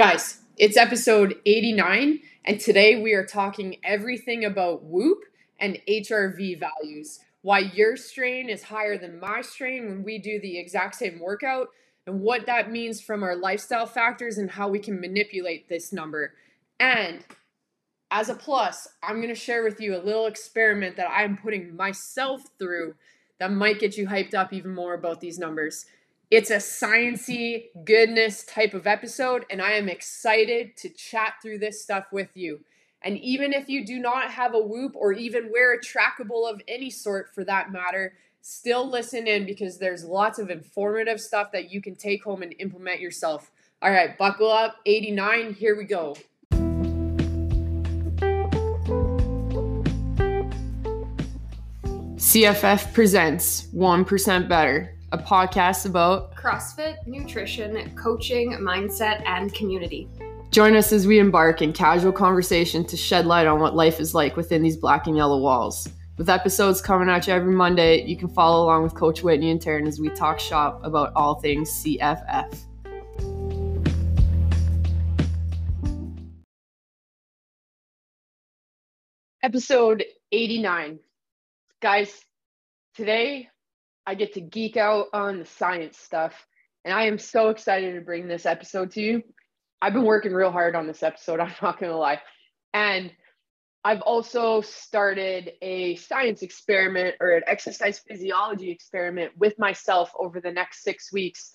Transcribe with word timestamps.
Guys, 0.00 0.38
it's 0.56 0.78
episode 0.78 1.34
89, 1.44 2.20
and 2.46 2.58
today 2.58 3.02
we 3.02 3.12
are 3.12 3.26
talking 3.26 3.76
everything 3.84 4.46
about 4.46 4.82
Whoop 4.82 5.18
and 5.58 5.78
HRV 5.86 6.58
values. 6.58 7.20
Why 7.42 7.58
your 7.58 7.98
strain 7.98 8.48
is 8.48 8.62
higher 8.62 8.96
than 8.96 9.20
my 9.20 9.42
strain 9.42 9.90
when 9.90 10.02
we 10.02 10.16
do 10.16 10.40
the 10.40 10.58
exact 10.58 10.94
same 10.94 11.20
workout, 11.20 11.68
and 12.06 12.22
what 12.22 12.46
that 12.46 12.72
means 12.72 13.02
from 13.02 13.22
our 13.22 13.36
lifestyle 13.36 13.84
factors 13.84 14.38
and 14.38 14.52
how 14.52 14.70
we 14.70 14.78
can 14.78 14.98
manipulate 15.02 15.68
this 15.68 15.92
number. 15.92 16.32
And 16.78 17.22
as 18.10 18.30
a 18.30 18.34
plus, 18.34 18.88
I'm 19.02 19.16
going 19.16 19.28
to 19.28 19.34
share 19.34 19.62
with 19.62 19.82
you 19.82 19.94
a 19.94 20.00
little 20.00 20.24
experiment 20.24 20.96
that 20.96 21.10
I'm 21.10 21.36
putting 21.36 21.76
myself 21.76 22.40
through 22.58 22.94
that 23.38 23.52
might 23.52 23.78
get 23.78 23.98
you 23.98 24.08
hyped 24.08 24.32
up 24.32 24.54
even 24.54 24.74
more 24.74 24.94
about 24.94 25.20
these 25.20 25.38
numbers. 25.38 25.84
It's 26.30 26.50
a 26.50 26.58
sciency 26.58 27.70
goodness 27.84 28.44
type 28.44 28.72
of 28.72 28.86
episode, 28.86 29.44
and 29.50 29.60
I 29.60 29.72
am 29.72 29.88
excited 29.88 30.76
to 30.76 30.88
chat 30.88 31.34
through 31.42 31.58
this 31.58 31.82
stuff 31.82 32.04
with 32.12 32.28
you. 32.36 32.60
And 33.02 33.18
even 33.18 33.52
if 33.52 33.68
you 33.68 33.84
do 33.84 33.98
not 33.98 34.30
have 34.30 34.54
a 34.54 34.60
whoop 34.60 34.92
or 34.94 35.12
even 35.12 35.50
wear 35.50 35.74
a 35.74 35.80
trackable 35.80 36.48
of 36.48 36.62
any 36.68 36.88
sort 36.88 37.34
for 37.34 37.42
that 37.46 37.72
matter, 37.72 38.12
still 38.42 38.88
listen 38.88 39.26
in 39.26 39.44
because 39.44 39.78
there's 39.78 40.04
lots 40.04 40.38
of 40.38 40.50
informative 40.50 41.20
stuff 41.20 41.50
that 41.50 41.72
you 41.72 41.82
can 41.82 41.96
take 41.96 42.22
home 42.22 42.42
and 42.42 42.54
implement 42.60 43.00
yourself. 43.00 43.50
All 43.82 43.90
right, 43.90 44.16
buckle 44.16 44.52
up. 44.52 44.76
89, 44.86 45.54
here 45.54 45.76
we 45.76 45.82
go. 45.82 46.14
CFF 52.20 52.92
presents 52.92 53.66
1% 53.74 54.48
Better 54.48 54.94
a 55.12 55.18
podcast 55.18 55.86
about 55.86 56.36
CrossFit, 56.36 57.04
nutrition, 57.06 57.92
coaching, 57.96 58.52
mindset, 58.52 59.22
and 59.26 59.52
community. 59.52 60.08
Join 60.52 60.76
us 60.76 60.92
as 60.92 61.06
we 61.06 61.18
embark 61.18 61.62
in 61.62 61.72
casual 61.72 62.12
conversation 62.12 62.84
to 62.84 62.96
shed 62.96 63.26
light 63.26 63.48
on 63.48 63.60
what 63.60 63.74
life 63.74 63.98
is 63.98 64.14
like 64.14 64.36
within 64.36 64.62
these 64.62 64.76
black 64.76 65.08
and 65.08 65.16
yellow 65.16 65.38
walls. 65.38 65.88
With 66.16 66.28
episodes 66.28 66.80
coming 66.80 67.08
at 67.08 67.26
you 67.26 67.32
every 67.32 67.54
Monday, 67.54 68.04
you 68.04 68.16
can 68.16 68.28
follow 68.28 68.64
along 68.64 68.84
with 68.84 68.94
Coach 68.94 69.22
Whitney 69.22 69.50
and 69.50 69.60
Taryn 69.60 69.88
as 69.88 69.98
we 69.98 70.10
talk 70.10 70.38
shop 70.38 70.80
about 70.84 71.12
all 71.16 71.40
things 71.40 71.70
CFF. 71.82 72.56
Episode 79.42 80.04
89. 80.30 80.98
Guys, 81.80 82.24
today 82.94 83.48
I 84.06 84.14
get 84.14 84.34
to 84.34 84.40
geek 84.40 84.76
out 84.76 85.06
on 85.12 85.38
the 85.38 85.46
science 85.46 85.98
stuff. 85.98 86.46
And 86.84 86.94
I 86.94 87.04
am 87.04 87.18
so 87.18 87.50
excited 87.50 87.94
to 87.94 88.00
bring 88.00 88.26
this 88.26 88.46
episode 88.46 88.92
to 88.92 89.00
you. 89.00 89.22
I've 89.82 89.92
been 89.92 90.04
working 90.04 90.32
real 90.32 90.50
hard 90.50 90.74
on 90.74 90.86
this 90.86 91.02
episode, 91.02 91.40
I'm 91.40 91.52
not 91.62 91.78
going 91.78 91.92
to 91.92 91.98
lie. 91.98 92.20
And 92.72 93.12
I've 93.82 94.02
also 94.02 94.60
started 94.60 95.52
a 95.62 95.96
science 95.96 96.42
experiment 96.42 97.16
or 97.20 97.30
an 97.30 97.42
exercise 97.46 97.98
physiology 97.98 98.70
experiment 98.70 99.32
with 99.38 99.58
myself 99.58 100.12
over 100.18 100.40
the 100.40 100.52
next 100.52 100.82
six 100.82 101.12
weeks. 101.12 101.52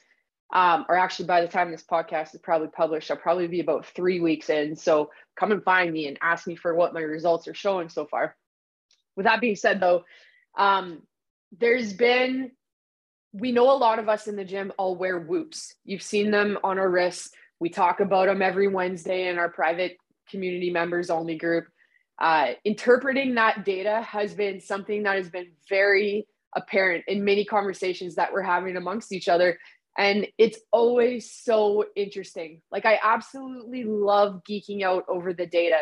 Um, 0.53 0.85
or 0.89 0.95
actually, 0.95 1.25
by 1.25 1.41
the 1.41 1.47
time 1.47 1.71
this 1.71 1.83
podcast 1.83 2.33
is 2.33 2.41
probably 2.41 2.69
published, 2.69 3.11
I'll 3.11 3.17
probably 3.17 3.47
be 3.47 3.59
about 3.59 3.85
three 3.85 4.19
weeks 4.19 4.49
in. 4.49 4.75
So 4.75 5.11
come 5.35 5.51
and 5.51 5.63
find 5.63 5.91
me 5.91 6.07
and 6.07 6.17
ask 6.21 6.47
me 6.47 6.55
for 6.55 6.73
what 6.73 6.93
my 6.93 7.01
results 7.01 7.47
are 7.47 7.53
showing 7.53 7.89
so 7.89 8.05
far. 8.05 8.35
With 9.15 9.25
that 9.25 9.41
being 9.41 9.55
said, 9.55 9.79
though, 9.79 10.03
um, 10.57 11.01
there's 11.59 11.93
been 11.93 12.51
we 13.33 13.51
know 13.51 13.69
a 13.69 13.75
lot 13.75 13.99
of 13.99 14.07
us 14.07 14.27
in 14.27 14.37
the 14.37 14.45
gym 14.45 14.71
all 14.77 14.95
wear 14.95 15.19
whoops. 15.19 15.75
You've 15.83 16.01
seen 16.01 16.31
them 16.31 16.57
on 16.63 16.79
our 16.79 16.89
wrists. 16.89 17.31
We 17.59 17.69
talk 17.69 17.99
about 17.99 18.27
them 18.27 18.41
every 18.41 18.69
Wednesday 18.69 19.27
in 19.27 19.37
our 19.37 19.49
private 19.49 19.97
community 20.29 20.69
members 20.69 21.09
only 21.09 21.37
group. 21.37 21.65
Uh, 22.17 22.53
interpreting 22.63 23.35
that 23.35 23.65
data 23.65 24.01
has 24.01 24.33
been 24.33 24.61
something 24.61 25.03
that 25.03 25.17
has 25.17 25.29
been 25.29 25.51
very 25.67 26.25
apparent 26.55 27.03
in 27.07 27.25
many 27.25 27.43
conversations 27.43 28.15
that 28.15 28.31
we're 28.31 28.41
having 28.41 28.77
amongst 28.77 29.11
each 29.11 29.27
other. 29.27 29.59
And 29.97 30.27
it's 30.37 30.59
always 30.71 31.29
so 31.29 31.85
interesting. 31.95 32.61
Like, 32.71 32.85
I 32.85 32.99
absolutely 33.03 33.83
love 33.83 34.41
geeking 34.49 34.83
out 34.83 35.03
over 35.09 35.33
the 35.33 35.45
data. 35.45 35.79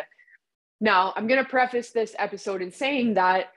Now, 0.82 1.14
I'm 1.16 1.28
going 1.28 1.44
to 1.44 1.50
preface 1.50 1.92
this 1.92 2.16
episode 2.18 2.64
in 2.64 2.72
saying 2.72 3.14
that 3.14 3.52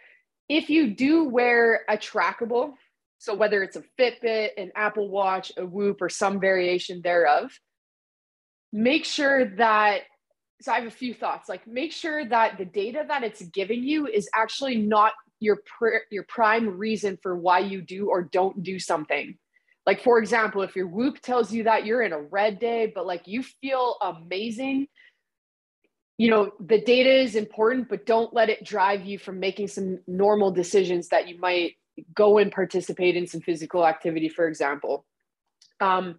if 0.49 0.71
you 0.71 0.95
do 0.95 1.25
wear 1.25 1.83
a 1.89 1.97
trackable, 1.97 2.75
so 3.19 3.35
whether 3.35 3.63
it's 3.63 3.77
a 3.77 3.83
Fitbit, 3.99 4.51
an 4.57 4.73
Apple 4.77 5.09
Watch, 5.09 5.53
a 5.57 5.65
Whoop, 5.67 6.01
or 6.01 6.09
some 6.09 6.41
variation 6.41 7.01
thereof, 7.03 7.51
make 8.73 9.05
sure 9.05 9.47
that. 9.57 10.03
So 10.63 10.73
I 10.73 10.77
have 10.77 10.87
a 10.87 10.91
few 10.91 11.13
thoughts. 11.13 11.49
Like, 11.51 11.67
make 11.67 11.93
sure 11.93 12.25
that 12.25 12.57
the 12.57 12.65
data 12.65 13.05
that 13.09 13.23
it's 13.23 13.43
giving 13.43 13.83
you 13.83 14.07
is 14.07 14.29
actually 14.35 14.77
not 14.77 15.13
your 15.39 15.59
pr- 15.79 16.07
your 16.11 16.25
prime 16.29 16.79
reason 16.79 17.19
for 17.23 17.37
why 17.37 17.59
you 17.59 17.83
do 17.83 18.09
or 18.09 18.23
don't 18.23 18.63
do 18.63 18.79
something. 18.79 19.37
Like, 19.85 20.03
for 20.03 20.19
example, 20.19 20.63
if 20.63 20.75
your 20.75 20.89
Whoop 20.89 21.21
tells 21.21 21.53
you 21.53 21.65
that 21.65 21.85
you're 21.85 22.03
in 22.03 22.13
a 22.13 22.21
red 22.21 22.59
day, 22.59 22.91
but 22.93 23.07
like 23.07 23.23
you 23.27 23.43
feel 23.43 23.97
amazing 24.03 24.89
you 26.19 26.31
know 26.31 26.53
the 26.61 26.81
data 26.81 27.11
is 27.11 27.35
important 27.35 27.89
but 27.89 28.07
don't 28.07 28.33
let 28.33 28.49
it 28.49 28.65
drive 28.65 29.05
you 29.05 29.19
from 29.19 29.39
making 29.39 29.69
some 29.69 29.99
normal 30.07 30.51
decisions 30.51 31.09
that 31.09 31.29
you 31.29 31.39
might 31.39 31.75
go 32.15 32.39
and 32.39 32.53
participate 32.53 33.17
in 33.17 33.27
some 33.27 33.41
physical 33.41 33.87
activity 33.87 34.29
for 34.29 34.47
example. 34.47 35.05
Um, 35.81 36.17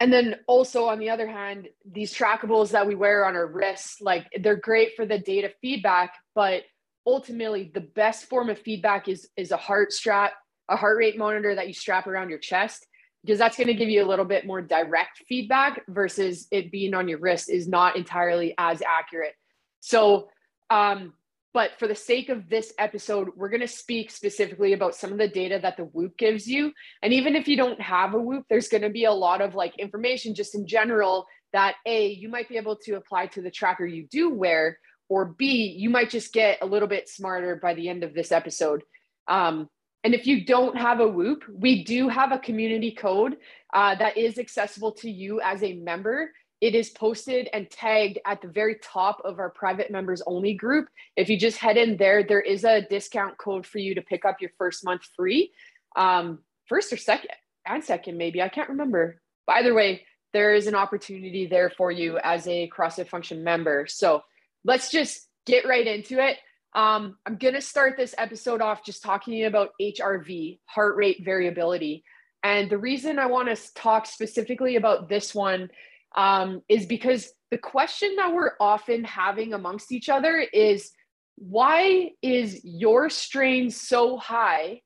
and 0.00 0.12
then 0.12 0.36
also 0.46 0.86
on 0.86 0.98
the 0.98 1.10
other 1.10 1.26
hand 1.26 1.68
these 1.90 2.12
trackables 2.12 2.70
that 2.70 2.86
we 2.86 2.94
wear 2.94 3.24
on 3.24 3.36
our 3.36 3.46
wrists 3.46 4.00
like 4.00 4.26
they're 4.40 4.56
great 4.56 4.94
for 4.96 5.06
the 5.06 5.18
data 5.18 5.52
feedback 5.60 6.14
but 6.34 6.62
ultimately 7.06 7.70
the 7.74 7.80
best 7.80 8.28
form 8.28 8.48
of 8.50 8.58
feedback 8.58 9.08
is 9.08 9.28
is 9.36 9.50
a 9.50 9.56
heart 9.56 9.92
strap 9.92 10.32
a 10.68 10.76
heart 10.76 10.98
rate 10.98 11.16
monitor 11.16 11.54
that 11.54 11.68
you 11.68 11.74
strap 11.74 12.06
around 12.06 12.28
your 12.28 12.38
chest 12.38 12.86
because 13.24 13.38
that's 13.38 13.56
going 13.56 13.68
to 13.68 13.74
give 13.74 13.88
you 13.88 14.04
a 14.04 14.08
little 14.08 14.24
bit 14.24 14.46
more 14.46 14.60
direct 14.60 15.22
feedback 15.28 15.82
versus 15.88 16.46
it 16.50 16.70
being 16.70 16.92
on 16.92 17.08
your 17.08 17.18
wrist 17.18 17.48
is 17.48 17.66
not 17.66 17.96
entirely 17.96 18.54
as 18.58 18.82
accurate. 18.82 19.34
So, 19.80 20.28
um, 20.68 21.14
but 21.54 21.70
for 21.78 21.88
the 21.88 21.94
sake 21.94 22.28
of 22.28 22.50
this 22.50 22.74
episode, 22.78 23.30
we're 23.36 23.48
going 23.48 23.60
to 23.60 23.68
speak 23.68 24.10
specifically 24.10 24.72
about 24.72 24.94
some 24.94 25.12
of 25.12 25.18
the 25.18 25.28
data 25.28 25.58
that 25.62 25.76
the 25.76 25.84
Whoop 25.84 26.18
gives 26.18 26.46
you. 26.46 26.72
And 27.02 27.14
even 27.14 27.34
if 27.36 27.48
you 27.48 27.56
don't 27.56 27.80
have 27.80 28.12
a 28.12 28.18
Whoop, 28.18 28.44
there's 28.50 28.68
going 28.68 28.82
to 28.82 28.90
be 28.90 29.04
a 29.04 29.12
lot 29.12 29.40
of 29.40 29.54
like 29.54 29.78
information 29.78 30.34
just 30.34 30.54
in 30.54 30.66
general 30.66 31.26
that 31.54 31.76
A, 31.86 32.08
you 32.08 32.28
might 32.28 32.48
be 32.48 32.56
able 32.56 32.76
to 32.84 32.96
apply 32.96 33.28
to 33.28 33.40
the 33.40 33.50
tracker 33.50 33.86
you 33.86 34.06
do 34.10 34.34
wear, 34.34 34.78
or 35.08 35.24
B, 35.26 35.74
you 35.78 35.88
might 35.88 36.10
just 36.10 36.32
get 36.32 36.58
a 36.60 36.66
little 36.66 36.88
bit 36.88 37.08
smarter 37.08 37.56
by 37.56 37.74
the 37.74 37.88
end 37.88 38.02
of 38.02 38.12
this 38.12 38.32
episode. 38.32 38.82
Um, 39.28 39.68
and 40.04 40.14
if 40.14 40.26
you 40.26 40.44
don't 40.44 40.76
have 40.76 41.00
a 41.00 41.08
Whoop, 41.08 41.44
we 41.48 41.82
do 41.82 42.08
have 42.08 42.30
a 42.30 42.38
community 42.38 42.92
code 42.92 43.36
uh, 43.72 43.94
that 43.96 44.18
is 44.18 44.38
accessible 44.38 44.92
to 44.92 45.10
you 45.10 45.40
as 45.40 45.62
a 45.62 45.72
member. 45.72 46.30
It 46.60 46.74
is 46.74 46.90
posted 46.90 47.48
and 47.52 47.70
tagged 47.70 48.18
at 48.26 48.42
the 48.42 48.48
very 48.48 48.76
top 48.82 49.20
of 49.24 49.38
our 49.38 49.50
private 49.50 49.90
members 49.90 50.22
only 50.26 50.54
group. 50.54 50.88
If 51.16 51.28
you 51.28 51.38
just 51.38 51.56
head 51.56 51.76
in 51.78 51.96
there, 51.96 52.22
there 52.22 52.40
is 52.40 52.64
a 52.64 52.82
discount 52.82 53.38
code 53.38 53.66
for 53.66 53.78
you 53.78 53.94
to 53.94 54.02
pick 54.02 54.24
up 54.24 54.40
your 54.40 54.50
first 54.58 54.84
month 54.84 55.02
free. 55.16 55.52
Um, 55.96 56.40
first 56.66 56.92
or 56.92 56.96
second, 56.96 57.30
and 57.66 57.82
second, 57.82 58.18
maybe. 58.18 58.42
I 58.42 58.48
can't 58.48 58.68
remember. 58.68 59.20
But 59.46 59.56
either 59.56 59.74
way, 59.74 60.02
there 60.32 60.54
is 60.54 60.66
an 60.66 60.74
opportunity 60.74 61.46
there 61.46 61.70
for 61.70 61.90
you 61.90 62.18
as 62.18 62.46
a 62.46 62.68
CrossFit 62.68 63.08
Function 63.08 63.42
member. 63.42 63.86
So 63.86 64.22
let's 64.64 64.90
just 64.90 65.28
get 65.46 65.66
right 65.66 65.86
into 65.86 66.22
it. 66.22 66.38
Um, 66.74 67.18
I'm 67.24 67.36
going 67.36 67.54
to 67.54 67.60
start 67.60 67.96
this 67.96 68.14
episode 68.18 68.60
off 68.60 68.84
just 68.84 69.02
talking 69.02 69.44
about 69.44 69.70
HRV, 69.80 70.58
heart 70.66 70.96
rate 70.96 71.24
variability. 71.24 72.04
And 72.42 72.68
the 72.68 72.78
reason 72.78 73.18
I 73.18 73.26
want 73.26 73.54
to 73.54 73.74
talk 73.74 74.06
specifically 74.06 74.76
about 74.76 75.08
this 75.08 75.34
one 75.34 75.70
um, 76.16 76.62
is 76.68 76.86
because 76.86 77.32
the 77.50 77.58
question 77.58 78.16
that 78.16 78.32
we're 78.32 78.52
often 78.60 79.04
having 79.04 79.54
amongst 79.54 79.92
each 79.92 80.08
other 80.08 80.38
is 80.52 80.90
why 81.36 82.10
is 82.22 82.60
your 82.64 83.10
strain 83.10 83.70
so 83.70 84.16
high 84.16 84.80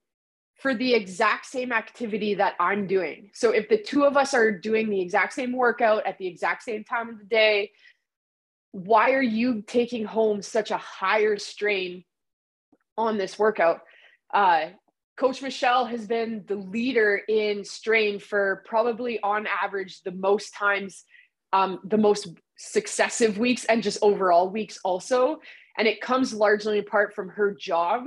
for 0.57 0.75
the 0.75 0.95
exact 0.95 1.47
same 1.47 1.73
activity 1.73 2.35
that 2.35 2.55
I'm 2.61 2.87
doing? 2.87 3.31
So 3.33 3.51
if 3.51 3.69
the 3.69 3.79
two 3.79 4.05
of 4.05 4.17
us 4.17 4.35
are 4.35 4.51
doing 4.51 4.91
the 4.91 5.01
exact 5.01 5.33
same 5.33 5.53
workout 5.53 6.07
at 6.07 6.19
the 6.19 6.27
exact 6.27 6.63
same 6.63 6.85
time 6.85 7.09
of 7.09 7.19
the 7.19 7.25
day, 7.25 7.71
why 8.73 9.13
are 9.13 9.23
you 9.23 9.63
taking 9.63 10.05
home 10.05 10.43
such 10.43 10.71
a 10.71 10.77
higher 10.77 11.37
strain 11.39 12.05
on 12.97 13.19
this 13.19 13.39
workout? 13.39 13.81
Uh, 14.33 14.67
Coach 15.17 15.43
Michelle 15.43 15.85
has 15.87 16.07
been 16.07 16.45
the 16.47 16.55
leader 16.55 17.21
in 17.29 17.65
strain 17.65 18.21
for 18.21 18.63
probably 18.67 19.19
on 19.21 19.47
average 19.47 20.03
the 20.03 20.13
most 20.13 20.55
times, 20.55 21.05
um, 21.53 21.81
the 21.85 21.99
most 21.99 22.29
successive 22.57 23.37
weeks, 23.37 23.65
and 23.65 23.83
just 23.83 23.99
overall 24.01 24.49
weeks 24.49 24.79
also. 24.85 25.41
And 25.77 25.89
it 25.89 26.01
comes 26.01 26.33
largely 26.33 26.79
apart 26.79 27.15
from 27.15 27.31
her 27.31 27.53
job 27.53 28.05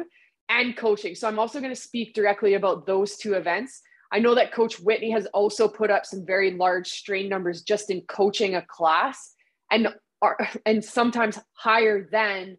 and 0.48 0.76
coaching. 0.78 1.16
So 1.16 1.28
I'm 1.28 1.40
also 1.40 1.60
going 1.60 1.74
to 1.74 1.82
speak 1.82 2.14
directly 2.14 2.54
about 2.54 2.86
those 2.86 3.18
two 3.18 3.34
events. 3.34 3.82
I 4.14 4.20
know 4.20 4.36
that 4.36 4.54
Coach 4.54 4.80
Whitney 4.80 5.12
has 5.12 5.26
also 5.28 5.68
put 5.68 5.90
up 5.90 6.06
some 6.06 6.26
very 6.26 6.52
large 6.52 6.90
strain 6.90 7.30
numbers 7.30 7.62
just 7.62 7.90
in 7.90 8.02
coaching 8.02 8.56
a 8.56 8.62
class 8.62 9.34
and 9.72 9.88
are 10.22 10.38
and 10.66 10.84
sometimes 10.84 11.40
higher 11.54 12.08
than 12.12 12.58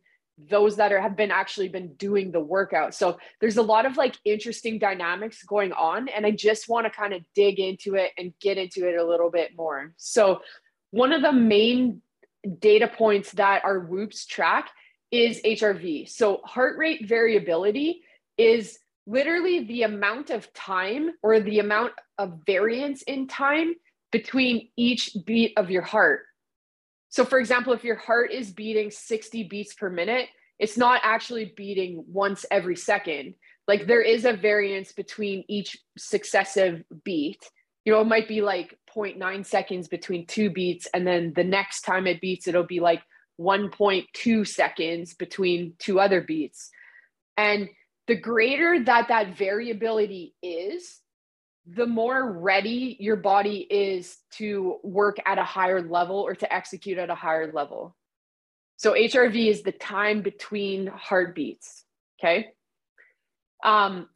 those 0.50 0.76
that 0.76 0.92
are 0.92 1.00
have 1.00 1.16
been 1.16 1.30
actually 1.30 1.68
been 1.68 1.94
doing 1.94 2.32
the 2.32 2.40
workout. 2.40 2.94
So 2.94 3.18
there's 3.40 3.58
a 3.58 3.62
lot 3.62 3.86
of 3.86 3.96
like 3.96 4.16
interesting 4.24 4.78
dynamics 4.78 5.42
going 5.44 5.72
on 5.72 6.08
and 6.08 6.26
I 6.26 6.30
just 6.30 6.68
want 6.68 6.86
to 6.86 6.90
kind 6.90 7.12
of 7.12 7.22
dig 7.34 7.60
into 7.60 7.94
it 7.94 8.12
and 8.18 8.32
get 8.40 8.58
into 8.58 8.88
it 8.88 8.96
a 8.96 9.04
little 9.04 9.30
bit 9.30 9.56
more. 9.56 9.92
So 9.98 10.40
one 10.90 11.12
of 11.12 11.22
the 11.22 11.32
main 11.32 12.02
data 12.58 12.88
points 12.88 13.32
that 13.32 13.64
our 13.64 13.80
whoops 13.80 14.26
track 14.26 14.70
is 15.10 15.40
HRV. 15.42 16.08
So 16.08 16.40
heart 16.44 16.78
rate 16.78 17.06
variability 17.06 18.02
is 18.38 18.78
literally 19.06 19.64
the 19.64 19.82
amount 19.82 20.30
of 20.30 20.52
time 20.54 21.10
or 21.22 21.40
the 21.40 21.58
amount 21.58 21.92
of 22.18 22.40
variance 22.46 23.02
in 23.02 23.28
time 23.28 23.74
between 24.10 24.68
each 24.76 25.16
beat 25.24 25.52
of 25.56 25.70
your 25.70 25.82
heart. 25.82 26.22
So, 27.12 27.26
for 27.26 27.38
example, 27.38 27.74
if 27.74 27.84
your 27.84 27.96
heart 27.96 28.32
is 28.32 28.50
beating 28.50 28.90
60 28.90 29.44
beats 29.44 29.74
per 29.74 29.90
minute, 29.90 30.28
it's 30.58 30.78
not 30.78 31.02
actually 31.04 31.52
beating 31.54 32.02
once 32.08 32.46
every 32.50 32.74
second. 32.74 33.34
Like 33.68 33.86
there 33.86 34.00
is 34.00 34.24
a 34.24 34.32
variance 34.32 34.92
between 34.92 35.44
each 35.46 35.76
successive 35.98 36.82
beat. 37.04 37.38
You 37.84 37.92
know, 37.92 38.00
it 38.00 38.06
might 38.06 38.28
be 38.28 38.40
like 38.40 38.78
0.9 38.96 39.44
seconds 39.44 39.88
between 39.88 40.26
two 40.26 40.48
beats, 40.48 40.88
and 40.94 41.06
then 41.06 41.34
the 41.36 41.44
next 41.44 41.82
time 41.82 42.06
it 42.06 42.22
beats, 42.22 42.48
it'll 42.48 42.64
be 42.64 42.80
like 42.80 43.02
1.2 43.38 44.48
seconds 44.48 45.12
between 45.12 45.74
two 45.78 46.00
other 46.00 46.22
beats. 46.22 46.70
And 47.36 47.68
the 48.06 48.16
greater 48.16 48.82
that 48.84 49.08
that 49.08 49.36
variability 49.36 50.34
is, 50.42 51.01
the 51.66 51.86
more 51.86 52.32
ready 52.32 52.96
your 52.98 53.16
body 53.16 53.66
is 53.70 54.18
to 54.32 54.78
work 54.82 55.18
at 55.24 55.38
a 55.38 55.44
higher 55.44 55.80
level 55.80 56.16
or 56.16 56.34
to 56.34 56.52
execute 56.52 56.98
at 56.98 57.10
a 57.10 57.14
higher 57.14 57.52
level. 57.52 57.96
So 58.76 58.94
HRV 58.94 59.48
is 59.48 59.62
the 59.62 59.72
time 59.72 60.22
between 60.22 60.88
heartbeats. 60.88 61.84
Okay. 62.18 62.48
Um, 63.62 64.08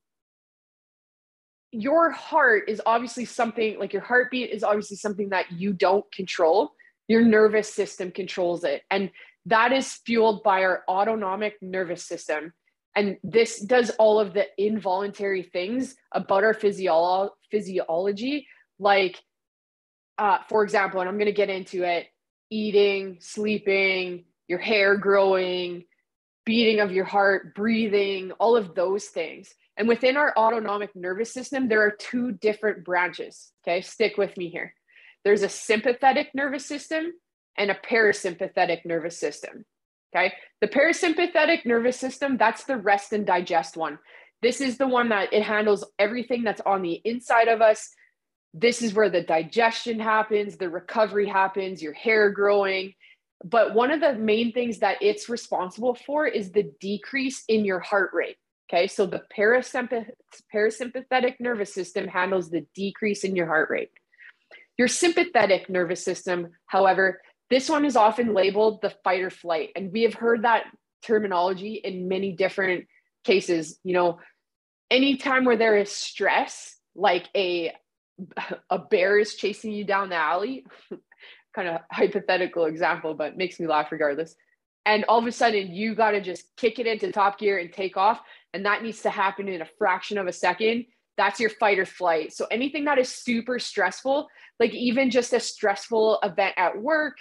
your 1.70 2.10
heart 2.10 2.64
is 2.68 2.82
obviously 2.84 3.26
something 3.26 3.78
like 3.78 3.92
your 3.92 4.02
heartbeat 4.02 4.50
is 4.50 4.64
obviously 4.64 4.96
something 4.96 5.28
that 5.28 5.52
you 5.52 5.72
don't 5.72 6.10
control. 6.10 6.72
Your 7.06 7.22
nervous 7.22 7.72
system 7.72 8.10
controls 8.10 8.64
it. 8.64 8.82
And 8.90 9.10
that 9.46 9.72
is 9.72 9.92
fueled 9.92 10.42
by 10.42 10.62
our 10.64 10.82
autonomic 10.88 11.54
nervous 11.62 12.04
system. 12.04 12.52
And 12.96 13.18
this 13.22 13.60
does 13.60 13.90
all 13.90 14.18
of 14.18 14.32
the 14.32 14.46
involuntary 14.56 15.42
things 15.42 15.96
about 16.12 16.44
our 16.44 16.54
physio- 16.54 17.30
physiology, 17.50 18.48
like, 18.78 19.22
uh, 20.16 20.38
for 20.48 20.64
example, 20.64 21.00
and 21.00 21.08
I'm 21.08 21.16
going 21.16 21.26
to 21.26 21.32
get 21.32 21.50
into 21.50 21.84
it 21.84 22.06
eating, 22.48 23.18
sleeping, 23.20 24.24
your 24.48 24.60
hair 24.60 24.96
growing, 24.96 25.84
beating 26.44 26.80
of 26.80 26.92
your 26.92 27.04
heart, 27.04 27.54
breathing, 27.54 28.30
all 28.32 28.56
of 28.56 28.74
those 28.74 29.06
things. 29.06 29.52
And 29.76 29.88
within 29.88 30.16
our 30.16 30.32
autonomic 30.36 30.94
nervous 30.94 31.34
system, 31.34 31.68
there 31.68 31.82
are 31.82 31.90
two 31.90 32.32
different 32.32 32.84
branches. 32.84 33.52
Okay, 33.62 33.82
stick 33.82 34.16
with 34.16 34.36
me 34.38 34.48
here. 34.48 34.72
There's 35.24 35.42
a 35.42 35.48
sympathetic 35.48 36.30
nervous 36.34 36.64
system 36.64 37.12
and 37.58 37.70
a 37.70 37.74
parasympathetic 37.74 38.86
nervous 38.86 39.18
system. 39.18 39.66
Okay. 40.14 40.32
The 40.60 40.68
parasympathetic 40.68 41.66
nervous 41.66 41.98
system, 41.98 42.36
that's 42.36 42.64
the 42.64 42.76
rest 42.76 43.12
and 43.12 43.26
digest 43.26 43.76
one. 43.76 43.98
This 44.42 44.60
is 44.60 44.78
the 44.78 44.86
one 44.86 45.08
that 45.10 45.32
it 45.32 45.42
handles 45.42 45.84
everything 45.98 46.42
that's 46.44 46.60
on 46.64 46.82
the 46.82 47.00
inside 47.04 47.48
of 47.48 47.60
us. 47.60 47.90
This 48.54 48.82
is 48.82 48.94
where 48.94 49.10
the 49.10 49.22
digestion 49.22 50.00
happens, 50.00 50.56
the 50.56 50.70
recovery 50.70 51.26
happens, 51.28 51.82
your 51.82 51.92
hair 51.92 52.30
growing. 52.30 52.94
But 53.44 53.74
one 53.74 53.90
of 53.90 54.00
the 54.00 54.14
main 54.14 54.52
things 54.52 54.78
that 54.78 54.98
it's 55.02 55.28
responsible 55.28 55.94
for 55.94 56.26
is 56.26 56.52
the 56.52 56.70
decrease 56.80 57.44
in 57.48 57.64
your 57.64 57.80
heart 57.80 58.10
rate. 58.14 58.36
Okay. 58.70 58.86
So 58.86 59.06
the 59.06 59.22
parasympath- 59.36 60.10
parasympathetic 60.52 61.38
nervous 61.38 61.72
system 61.72 62.08
handles 62.08 62.50
the 62.50 62.66
decrease 62.74 63.24
in 63.24 63.36
your 63.36 63.46
heart 63.46 63.68
rate. 63.70 63.90
Your 64.78 64.88
sympathetic 64.88 65.70
nervous 65.70 66.04
system, 66.04 66.52
however, 66.66 67.20
this 67.50 67.68
one 67.68 67.84
is 67.84 67.96
often 67.96 68.34
labeled 68.34 68.82
the 68.82 68.90
fight 69.04 69.22
or 69.22 69.30
flight. 69.30 69.70
And 69.76 69.92
we 69.92 70.02
have 70.02 70.14
heard 70.14 70.42
that 70.42 70.64
terminology 71.02 71.74
in 71.74 72.08
many 72.08 72.32
different 72.32 72.86
cases. 73.24 73.78
You 73.84 73.94
know, 73.94 74.18
anytime 74.90 75.44
where 75.44 75.56
there 75.56 75.76
is 75.76 75.90
stress, 75.90 76.76
like 76.94 77.28
a 77.36 77.72
a 78.70 78.78
bear 78.78 79.18
is 79.18 79.34
chasing 79.34 79.72
you 79.72 79.84
down 79.84 80.08
the 80.08 80.16
alley, 80.16 80.64
kind 81.54 81.68
of 81.68 81.80
hypothetical 81.90 82.64
example, 82.64 83.14
but 83.14 83.36
makes 83.36 83.60
me 83.60 83.66
laugh 83.66 83.92
regardless. 83.92 84.34
And 84.84 85.04
all 85.08 85.18
of 85.18 85.26
a 85.26 85.32
sudden, 85.32 85.74
you 85.74 85.94
got 85.94 86.12
to 86.12 86.20
just 86.20 86.54
kick 86.56 86.78
it 86.78 86.86
into 86.86 87.10
top 87.10 87.38
gear 87.38 87.58
and 87.58 87.72
take 87.72 87.96
off. 87.96 88.20
And 88.54 88.64
that 88.64 88.82
needs 88.82 89.02
to 89.02 89.10
happen 89.10 89.48
in 89.48 89.60
a 89.60 89.68
fraction 89.78 90.16
of 90.16 90.28
a 90.28 90.32
second. 90.32 90.86
That's 91.16 91.40
your 91.40 91.50
fight 91.50 91.78
or 91.78 91.86
flight. 91.86 92.32
So, 92.32 92.46
anything 92.50 92.84
that 92.84 92.98
is 92.98 93.08
super 93.08 93.58
stressful, 93.58 94.28
like 94.60 94.72
even 94.72 95.10
just 95.10 95.32
a 95.32 95.40
stressful 95.40 96.20
event 96.22 96.54
at 96.56 96.80
work, 96.80 97.16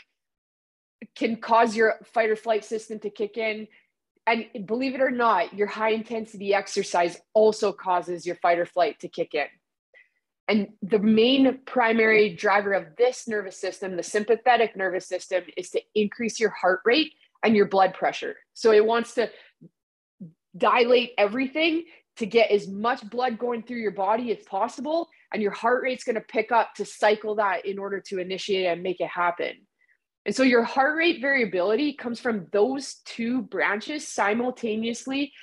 can 1.15 1.37
cause 1.37 1.75
your 1.75 1.95
fight 2.13 2.29
or 2.29 2.35
flight 2.35 2.65
system 2.65 2.99
to 2.99 3.09
kick 3.09 3.37
in. 3.37 3.67
And 4.27 4.45
believe 4.65 4.95
it 4.95 5.01
or 5.01 5.11
not, 5.11 5.53
your 5.53 5.67
high 5.67 5.91
intensity 5.91 6.53
exercise 6.53 7.17
also 7.33 7.71
causes 7.71 8.25
your 8.25 8.35
fight 8.37 8.57
or 8.57 8.65
flight 8.65 8.99
to 9.01 9.07
kick 9.07 9.33
in. 9.35 9.45
And 10.47 10.69
the 10.81 10.99
main 10.99 11.59
primary 11.65 12.35
driver 12.35 12.73
of 12.73 12.95
this 12.97 13.27
nervous 13.27 13.57
system, 13.57 13.95
the 13.95 14.03
sympathetic 14.03 14.75
nervous 14.75 15.07
system, 15.07 15.43
is 15.57 15.69
to 15.71 15.81
increase 15.95 16.39
your 16.39 16.51
heart 16.51 16.81
rate 16.85 17.13
and 17.43 17.55
your 17.55 17.67
blood 17.67 17.93
pressure. 17.93 18.35
So 18.53 18.71
it 18.71 18.85
wants 18.85 19.15
to 19.15 19.29
dilate 20.57 21.11
everything 21.17 21.85
to 22.17 22.25
get 22.25 22.51
as 22.51 22.67
much 22.67 23.07
blood 23.09 23.37
going 23.37 23.63
through 23.63 23.79
your 23.79 23.91
body 23.91 24.31
as 24.31 24.43
possible. 24.45 25.09
And 25.33 25.41
your 25.41 25.51
heart 25.51 25.83
rate's 25.83 26.03
going 26.03 26.15
to 26.15 26.21
pick 26.21 26.51
up 26.51 26.75
to 26.75 26.85
cycle 26.85 27.35
that 27.35 27.65
in 27.65 27.77
order 27.77 27.99
to 28.07 28.19
initiate 28.19 28.67
and 28.67 28.83
make 28.83 29.01
it 29.01 29.09
happen. 29.09 29.67
And 30.25 30.35
so 30.35 30.43
your 30.43 30.63
heart 30.63 30.97
rate 30.97 31.21
variability 31.21 31.93
comes 31.93 32.19
from 32.19 32.47
those 32.51 32.95
two 33.05 33.43
branches 33.43 34.07
simultaneously 34.07 35.33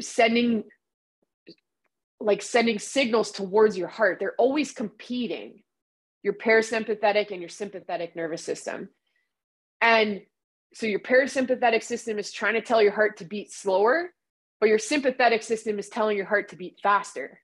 sending 0.00 0.64
like 2.20 2.42
sending 2.42 2.78
signals 2.78 3.32
towards 3.32 3.76
your 3.76 3.88
heart. 3.88 4.18
They're 4.18 4.36
always 4.38 4.72
competing. 4.72 5.62
Your 6.22 6.32
parasympathetic 6.32 7.32
and 7.32 7.40
your 7.40 7.50
sympathetic 7.50 8.16
nervous 8.16 8.42
system. 8.42 8.88
And 9.82 10.22
so 10.72 10.86
your 10.86 11.00
parasympathetic 11.00 11.82
system 11.82 12.18
is 12.18 12.32
trying 12.32 12.54
to 12.54 12.62
tell 12.62 12.80
your 12.80 12.92
heart 12.92 13.18
to 13.18 13.26
beat 13.26 13.52
slower, 13.52 14.10
but 14.58 14.70
your 14.70 14.78
sympathetic 14.78 15.42
system 15.42 15.78
is 15.78 15.90
telling 15.90 16.16
your 16.16 16.24
heart 16.24 16.48
to 16.48 16.56
beat 16.56 16.78
faster. 16.82 17.40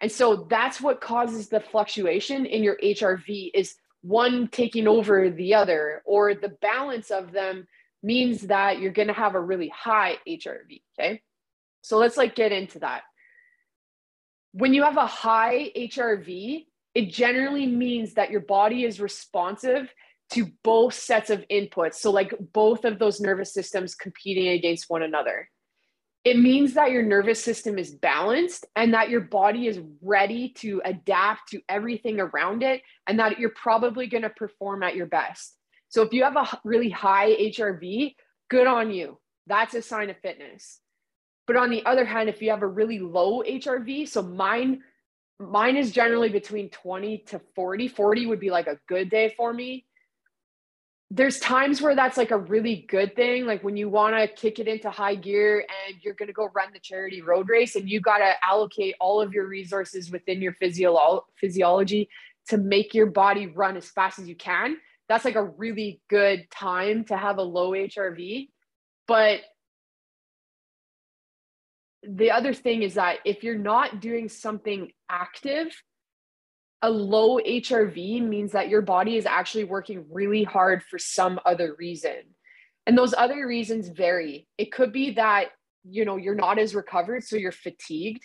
And 0.00 0.10
so 0.10 0.46
that's 0.48 0.80
what 0.80 1.02
causes 1.02 1.50
the 1.50 1.60
fluctuation 1.60 2.46
in 2.46 2.62
your 2.62 2.78
HRV 2.82 3.50
is 3.52 3.74
one 4.04 4.48
taking 4.48 4.86
over 4.86 5.30
the 5.30 5.54
other 5.54 6.02
or 6.04 6.34
the 6.34 6.50
balance 6.60 7.10
of 7.10 7.32
them 7.32 7.66
means 8.02 8.42
that 8.42 8.78
you're 8.78 8.92
going 8.92 9.08
to 9.08 9.14
have 9.14 9.34
a 9.34 9.40
really 9.40 9.72
high 9.74 10.18
HRV, 10.28 10.82
okay? 10.98 11.22
So 11.80 11.96
let's 11.96 12.18
like 12.18 12.34
get 12.34 12.52
into 12.52 12.80
that. 12.80 13.02
When 14.52 14.74
you 14.74 14.82
have 14.82 14.98
a 14.98 15.06
high 15.06 15.72
HRV, 15.74 16.66
it 16.94 17.12
generally 17.12 17.66
means 17.66 18.14
that 18.14 18.30
your 18.30 18.42
body 18.42 18.84
is 18.84 19.00
responsive 19.00 19.92
to 20.32 20.50
both 20.62 20.92
sets 20.92 21.30
of 21.30 21.42
inputs. 21.50 21.94
So 21.94 22.10
like 22.10 22.34
both 22.52 22.84
of 22.84 22.98
those 22.98 23.20
nervous 23.20 23.54
systems 23.54 23.94
competing 23.94 24.48
against 24.48 24.90
one 24.90 25.02
another 25.02 25.48
it 26.24 26.38
means 26.38 26.74
that 26.74 26.90
your 26.90 27.02
nervous 27.02 27.42
system 27.42 27.78
is 27.78 27.94
balanced 27.94 28.66
and 28.74 28.94
that 28.94 29.10
your 29.10 29.20
body 29.20 29.66
is 29.66 29.80
ready 30.00 30.54
to 30.56 30.80
adapt 30.84 31.50
to 31.50 31.60
everything 31.68 32.18
around 32.18 32.62
it 32.62 32.80
and 33.06 33.18
that 33.18 33.38
you're 33.38 33.52
probably 33.54 34.06
going 34.06 34.22
to 34.22 34.30
perform 34.30 34.82
at 34.82 34.96
your 34.96 35.06
best. 35.06 35.54
So 35.88 36.02
if 36.02 36.14
you 36.14 36.24
have 36.24 36.36
a 36.36 36.58
really 36.64 36.88
high 36.88 37.30
HRV, 37.30 38.14
good 38.48 38.66
on 38.66 38.90
you. 38.90 39.18
That's 39.46 39.74
a 39.74 39.82
sign 39.82 40.08
of 40.08 40.16
fitness. 40.18 40.80
But 41.46 41.56
on 41.56 41.70
the 41.70 41.84
other 41.84 42.06
hand, 42.06 42.30
if 42.30 42.40
you 42.40 42.50
have 42.50 42.62
a 42.62 42.66
really 42.66 42.98
low 42.98 43.42
HRV, 43.42 44.08
so 44.08 44.22
mine 44.22 44.80
mine 45.40 45.76
is 45.76 45.90
generally 45.90 46.28
between 46.28 46.70
20 46.70 47.18
to 47.26 47.40
40. 47.54 47.88
40 47.88 48.26
would 48.26 48.40
be 48.40 48.50
like 48.50 48.68
a 48.68 48.78
good 48.88 49.10
day 49.10 49.34
for 49.36 49.52
me 49.52 49.84
there's 51.14 51.38
times 51.38 51.80
where 51.80 51.94
that's 51.94 52.16
like 52.16 52.32
a 52.32 52.36
really 52.36 52.84
good 52.88 53.14
thing 53.14 53.46
like 53.46 53.62
when 53.62 53.76
you 53.76 53.88
want 53.88 54.16
to 54.16 54.26
kick 54.26 54.58
it 54.58 54.66
into 54.66 54.90
high 54.90 55.14
gear 55.14 55.64
and 55.86 55.96
you're 56.02 56.14
going 56.14 56.26
to 56.26 56.32
go 56.32 56.48
run 56.54 56.68
the 56.72 56.78
charity 56.80 57.22
road 57.22 57.48
race 57.48 57.76
and 57.76 57.88
you 57.88 58.00
got 58.00 58.18
to 58.18 58.32
allocate 58.44 58.96
all 59.00 59.20
of 59.20 59.32
your 59.32 59.46
resources 59.46 60.10
within 60.10 60.42
your 60.42 60.52
physio- 60.54 61.24
physiology 61.40 62.08
to 62.48 62.56
make 62.56 62.94
your 62.94 63.06
body 63.06 63.46
run 63.46 63.76
as 63.76 63.88
fast 63.88 64.18
as 64.18 64.28
you 64.28 64.34
can. 64.34 64.76
That's 65.08 65.24
like 65.24 65.36
a 65.36 65.44
really 65.44 66.00
good 66.10 66.50
time 66.50 67.04
to 67.04 67.16
have 67.16 67.38
a 67.38 67.42
low 67.42 67.70
hrv 67.70 68.48
but 69.06 69.40
the 72.02 72.30
other 72.32 72.52
thing 72.52 72.82
is 72.82 72.94
that 72.94 73.18
if 73.24 73.44
you're 73.44 73.58
not 73.58 74.00
doing 74.00 74.28
something 74.28 74.90
active, 75.08 75.68
a 76.84 76.90
low 76.90 77.38
HRV 77.38 78.28
means 78.28 78.52
that 78.52 78.68
your 78.68 78.82
body 78.82 79.16
is 79.16 79.24
actually 79.24 79.64
working 79.64 80.04
really 80.10 80.44
hard 80.44 80.82
for 80.82 80.98
some 80.98 81.40
other 81.46 81.74
reason. 81.78 82.34
And 82.86 82.96
those 82.96 83.14
other 83.16 83.46
reasons 83.46 83.88
vary. 83.88 84.46
It 84.58 84.70
could 84.70 84.92
be 84.92 85.12
that, 85.12 85.46
you 85.88 86.04
know, 86.04 86.16
you're 86.16 86.34
not 86.34 86.58
as 86.58 86.74
recovered, 86.74 87.24
so 87.24 87.36
you're 87.36 87.52
fatigued. 87.52 88.22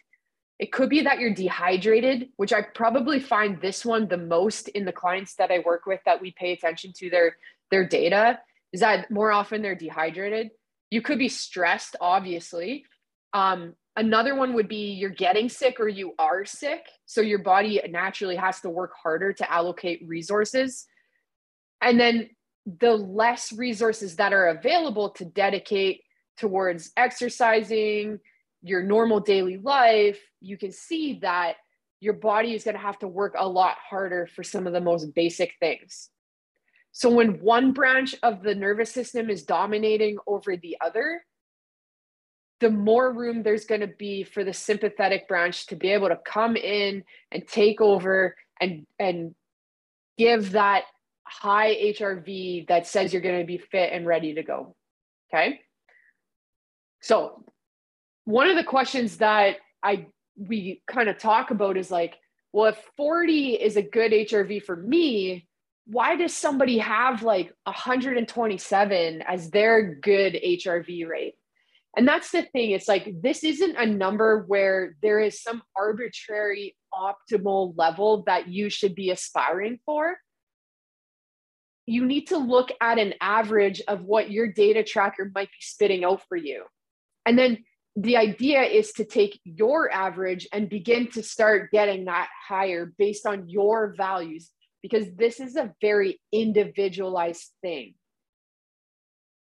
It 0.60 0.74
could 0.74 0.90
be 0.90 1.04
that 1.04 1.20
you're 1.20 1.34
dehydrated, 1.34 2.32
which 2.36 2.52
I 2.52 2.62
probably 2.62 3.22
find 3.22 3.62
this 3.62 3.86
one 3.86 4.10
the 4.10 4.18
most 4.18 4.68
in 4.68 4.84
the 4.84 4.92
clients 4.92 5.36
that 5.36 5.52
I 5.52 5.60
work 5.60 5.86
with 5.86 6.02
that 6.06 6.22
we 6.22 6.32
pay 6.38 6.52
attention 6.52 6.92
to 6.98 7.10
their 7.10 7.38
their 7.72 7.88
data 7.88 8.40
is 8.74 8.82
that 8.82 9.10
more 9.10 9.32
often 9.32 9.62
they're 9.62 9.74
dehydrated. 9.74 10.50
You 10.92 11.02
could 11.02 11.18
be 11.18 11.30
stressed, 11.30 11.96
obviously. 12.02 12.84
Um, 13.32 13.76
another 14.00 14.34
one 14.34 14.54
would 14.54 14.70
be 14.70 14.94
you're 14.94 15.10
getting 15.10 15.50
sick 15.50 15.80
or 15.80 15.90
you 15.90 16.14
are 16.18 16.46
sick. 16.46 16.88
So 17.06 17.20
your 17.20 17.40
body 17.40 17.82
naturally 17.90 18.38
has 18.38 18.62
to 18.62 18.70
work 18.70 18.94
harder 19.02 19.34
to 19.34 19.52
allocate 19.52 20.08
resources. 20.08 20.88
And 21.82 22.00
then 22.00 22.30
the 22.66 22.94
less 22.94 23.52
resources 23.52 24.16
that 24.16 24.32
are 24.32 24.48
available 24.48 25.10
to 25.12 25.26
dedicate 25.26 26.02
towards 26.38 26.92
exercising, 26.96 28.20
your 28.62 28.84
normal 28.84 29.20
daily 29.20 29.58
life, 29.58 30.20
you 30.40 30.58
can 30.58 30.72
see 30.72 31.20
that 31.22 31.56
your 32.00 32.14
body 32.14 32.54
is 32.54 32.64
going 32.64 32.76
to 32.76 32.82
have 32.82 33.00
to 33.00 33.08
work 33.08 33.36
a 33.38 33.48
lot 33.48 33.76
harder 33.90 34.28
for 34.34 34.44
some 34.44 34.66
of 34.66 34.72
the 34.72 34.82
most 34.82 35.14
basic 35.14 35.54
things. 35.60 36.10
So 36.94 37.10
when 37.10 37.42
one 37.42 37.74
branch 37.74 38.16
of 38.24 38.44
the 38.44 38.56
nervous 38.56 38.92
system 38.92 39.30
is 39.30 39.44
dominating 39.44 40.18
over 40.26 40.56
the 40.56 40.78
other, 40.80 41.22
the 42.60 42.70
more 42.70 43.12
room 43.12 43.42
there's 43.42 43.66
going 43.66 43.82
to 43.82 43.88
be 43.88 44.24
for 44.24 44.44
the 44.44 44.54
sympathetic 44.54 45.28
branch 45.28 45.68
to 45.68 45.76
be 45.76 45.90
able 45.90 46.10
to 46.10 46.20
come 46.26 46.56
in 46.56 47.04
and 47.32 47.48
take 47.48 47.82
over 47.82 48.36
and 48.60 48.86
and 48.98 49.34
give 50.18 50.52
that 50.52 50.84
high 51.24 51.76
HRV 51.76 52.68
that 52.68 52.88
says 52.88 53.14
you're 53.14 53.22
going 53.22 53.40
to 53.40 53.46
be 53.46 53.58
fit 53.58 53.94
and 53.94 54.06
ready 54.06 54.34
to 54.34 54.44
go. 54.44 54.76
Okay? 55.32 55.62
So, 57.02 57.46
one 58.26 58.50
of 58.50 58.58
the 58.58 58.64
questions 58.64 59.18
that 59.18 59.58
I 59.82 60.08
we 60.38 60.82
kind 60.88 61.10
of 61.10 61.18
talk 61.18 61.52
about 61.52 61.78
is 61.78 61.92
like, 61.92 62.18
well, 62.52 62.68
if 62.68 62.78
40 62.98 63.54
is 63.54 63.78
a 63.78 63.82
good 63.82 64.12
HRV 64.12 64.64
for 64.64 64.76
me, 64.76 65.48
why 65.86 66.16
does 66.16 66.34
somebody 66.34 66.78
have 66.80 67.24
like 67.24 67.54
127 67.64 69.22
as 69.22 69.50
their 69.50 69.96
good 69.96 70.34
HRV 70.34 71.08
rate? 71.08 71.36
And 71.98 72.08
that's 72.08 72.32
the 72.32 72.44
thing. 72.44 72.72
It's 72.72 72.88
like 72.88 73.12
this 73.22 73.44
isn't 73.44 73.76
a 73.76 73.86
number 73.86 74.44
where 74.48 74.96
there 75.02 75.20
is 75.20 75.42
some 75.42 75.64
arbitrary 75.76 76.76
optimal 76.94 77.74
level 77.78 78.24
that 78.28 78.48
you 78.48 78.70
should 78.70 78.96
be 78.96 79.10
aspiring 79.10 79.80
for. 79.86 80.18
You 81.88 82.06
need 82.06 82.28
to 82.28 82.38
look 82.38 82.70
at 82.80 83.00
an 83.00 83.16
average 83.20 83.82
of 83.88 84.04
what 84.04 84.30
your 84.30 84.48
data 84.48 84.84
tracker 84.84 85.32
might 85.34 85.48
be 85.48 85.62
spitting 85.62 86.04
out 86.04 86.22
for 86.30 86.38
you. 86.38 86.66
And 87.26 87.38
then 87.38 87.64
the 87.96 88.18
idea 88.18 88.62
is 88.62 88.94
to 88.94 89.04
take 89.04 89.40
your 89.44 89.92
average 89.92 90.48
and 90.54 90.70
begin 90.70 91.08
to 91.12 91.24
start 91.24 91.72
getting 91.72 92.06
that 92.06 92.30
higher 92.48 92.94
based 92.98 93.26
on 93.26 93.50
your 93.50 93.96
values 93.98 94.52
because 94.82 95.08
this 95.16 95.40
is 95.40 95.56
a 95.56 95.74
very 95.82 96.22
individualized 96.32 97.52
thing. 97.62 97.96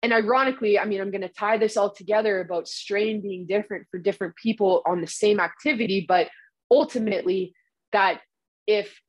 And 0.03 0.13
ironically, 0.13 0.79
I 0.79 0.85
mean, 0.85 1.01
I'm 1.01 1.11
going 1.11 1.23
to 1.23 1.29
tie 1.29 1.59
this 1.59 1.77
all 1.77 1.93
together 1.93 2.41
about 2.41 2.69
strain 2.69 3.21
being 3.21 3.47
different 3.47 3.87
for 3.91 3.99
different 3.99 4.37
people 4.37 4.83
on 4.87 5.01
the 5.01 5.07
same 5.07 5.41
activity, 5.41 6.05
but 6.07 6.29
ultimately, 6.71 7.55
that 7.93 8.21
if 8.67 9.01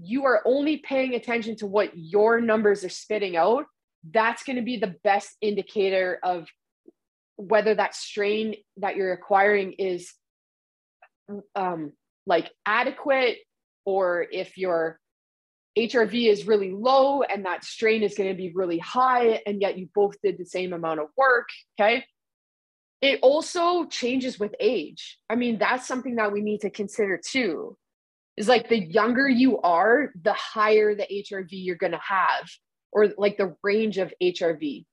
you 0.00 0.24
are 0.24 0.42
only 0.46 0.78
paying 0.78 1.14
attention 1.14 1.56
to 1.56 1.66
what 1.66 1.90
your 1.94 2.40
numbers 2.40 2.84
are 2.84 2.88
spitting 2.90 3.36
out, 3.36 3.64
that's 4.12 4.42
going 4.42 4.56
to 4.56 4.62
be 4.62 4.76
the 4.76 4.94
best 5.04 5.36
indicator 5.40 6.18
of 6.22 6.48
whether 7.36 7.74
that 7.74 7.94
strain 7.94 8.54
that 8.76 8.96
you're 8.96 9.12
acquiring 9.12 9.72
is 9.72 10.12
um, 11.54 11.92
like 12.26 12.50
adequate 12.66 13.38
or 13.84 14.26
if 14.30 14.56
you're 14.56 14.98
HRV 15.78 16.28
is 16.28 16.46
really 16.46 16.70
low 16.70 17.22
and 17.22 17.44
that 17.44 17.64
strain 17.64 18.02
is 18.02 18.14
going 18.14 18.30
to 18.30 18.36
be 18.36 18.52
really 18.54 18.78
high, 18.78 19.42
and 19.46 19.60
yet 19.60 19.76
you 19.76 19.88
both 19.94 20.20
did 20.22 20.38
the 20.38 20.46
same 20.46 20.72
amount 20.72 21.00
of 21.00 21.08
work. 21.16 21.48
Okay. 21.78 22.04
It 23.00 23.18
also 23.22 23.84
changes 23.86 24.38
with 24.38 24.54
age. 24.60 25.18
I 25.28 25.34
mean, 25.34 25.58
that's 25.58 25.86
something 25.86 26.16
that 26.16 26.32
we 26.32 26.40
need 26.40 26.60
to 26.62 26.70
consider 26.70 27.20
too. 27.22 27.76
Is 28.36 28.48
like 28.48 28.68
the 28.68 28.78
younger 28.78 29.28
you 29.28 29.60
are, 29.60 30.12
the 30.20 30.32
higher 30.32 30.94
the 30.94 31.06
HRV 31.06 31.48
you're 31.50 31.76
going 31.76 31.92
to 31.92 32.00
have, 32.02 32.48
or 32.90 33.08
like 33.18 33.36
the 33.36 33.54
range 33.62 33.98
of 33.98 34.12
HRV. 34.22 34.86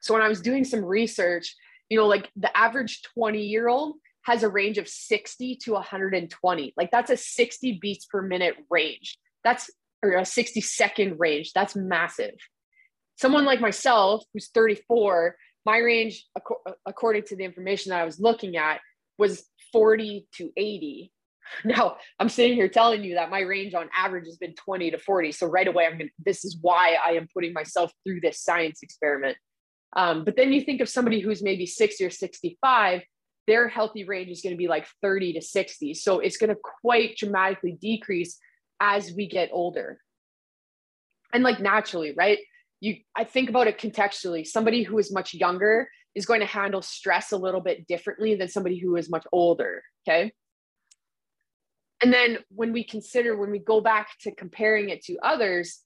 So 0.00 0.14
when 0.14 0.22
I 0.22 0.28
was 0.28 0.40
doing 0.40 0.64
some 0.64 0.84
research, 0.84 1.56
you 1.88 1.96
know, 1.96 2.06
like 2.06 2.30
the 2.36 2.54
average 2.56 3.02
20 3.14 3.40
year 3.40 3.68
old 3.68 3.96
has 4.22 4.42
a 4.42 4.48
range 4.48 4.78
of 4.78 4.88
60 4.88 5.56
to 5.56 5.72
120. 5.72 6.74
Like 6.76 6.90
that's 6.90 7.10
a 7.10 7.16
60 7.16 7.78
beats 7.80 8.04
per 8.04 8.20
minute 8.20 8.56
range. 8.70 9.18
That's 9.42 9.70
or 10.02 10.12
a 10.12 10.24
60 10.24 10.60
second 10.60 11.16
range. 11.18 11.52
That's 11.52 11.76
massive. 11.76 12.34
Someone 13.16 13.44
like 13.44 13.60
myself, 13.60 14.24
who's 14.32 14.48
34, 14.54 15.36
my 15.66 15.78
range, 15.78 16.24
according 16.86 17.24
to 17.24 17.36
the 17.36 17.44
information 17.44 17.90
that 17.90 18.00
I 18.00 18.04
was 18.04 18.20
looking 18.20 18.56
at, 18.56 18.80
was 19.18 19.44
40 19.72 20.26
to 20.36 20.50
80. 20.56 21.12
Now, 21.64 21.96
I'm 22.18 22.28
sitting 22.28 22.54
here 22.54 22.68
telling 22.68 23.02
you 23.02 23.14
that 23.14 23.30
my 23.30 23.40
range 23.40 23.72
on 23.72 23.88
average 23.96 24.26
has 24.26 24.36
been 24.36 24.54
20 24.54 24.90
to 24.90 24.98
40. 24.98 25.32
So 25.32 25.46
right 25.46 25.66
away, 25.66 25.86
I'm 25.86 25.98
to, 25.98 26.08
this 26.22 26.44
is 26.44 26.58
why 26.60 26.98
I 27.02 27.12
am 27.12 27.26
putting 27.32 27.54
myself 27.54 27.90
through 28.04 28.20
this 28.20 28.42
science 28.42 28.80
experiment. 28.82 29.38
Um, 29.96 30.24
but 30.24 30.36
then 30.36 30.52
you 30.52 30.60
think 30.60 30.82
of 30.82 30.90
somebody 30.90 31.20
who's 31.20 31.42
maybe 31.42 31.64
60 31.64 32.04
or 32.04 32.10
65, 32.10 33.02
their 33.46 33.66
healthy 33.66 34.04
range 34.04 34.28
is 34.28 34.42
going 34.42 34.52
to 34.52 34.58
be 34.58 34.68
like 34.68 34.86
30 35.00 35.32
to 35.34 35.40
60. 35.40 35.94
So 35.94 36.20
it's 36.20 36.36
going 36.36 36.50
to 36.50 36.60
quite 36.82 37.16
dramatically 37.16 37.78
decrease 37.80 38.38
as 38.80 39.12
we 39.12 39.28
get 39.28 39.50
older. 39.52 39.98
And 41.32 41.42
like 41.42 41.60
naturally, 41.60 42.14
right? 42.16 42.38
You 42.80 42.96
I 43.16 43.24
think 43.24 43.50
about 43.50 43.66
it 43.66 43.78
contextually. 43.78 44.46
Somebody 44.46 44.82
who 44.82 44.98
is 44.98 45.12
much 45.12 45.34
younger 45.34 45.88
is 46.14 46.26
going 46.26 46.40
to 46.40 46.46
handle 46.46 46.82
stress 46.82 47.32
a 47.32 47.36
little 47.36 47.60
bit 47.60 47.86
differently 47.86 48.34
than 48.34 48.48
somebody 48.48 48.78
who 48.78 48.96
is 48.96 49.10
much 49.10 49.24
older, 49.32 49.82
okay? 50.06 50.32
And 52.02 52.12
then 52.12 52.38
when 52.50 52.72
we 52.72 52.84
consider 52.84 53.36
when 53.36 53.50
we 53.50 53.58
go 53.58 53.80
back 53.80 54.08
to 54.22 54.34
comparing 54.34 54.88
it 54.88 55.04
to 55.04 55.18
others, 55.22 55.80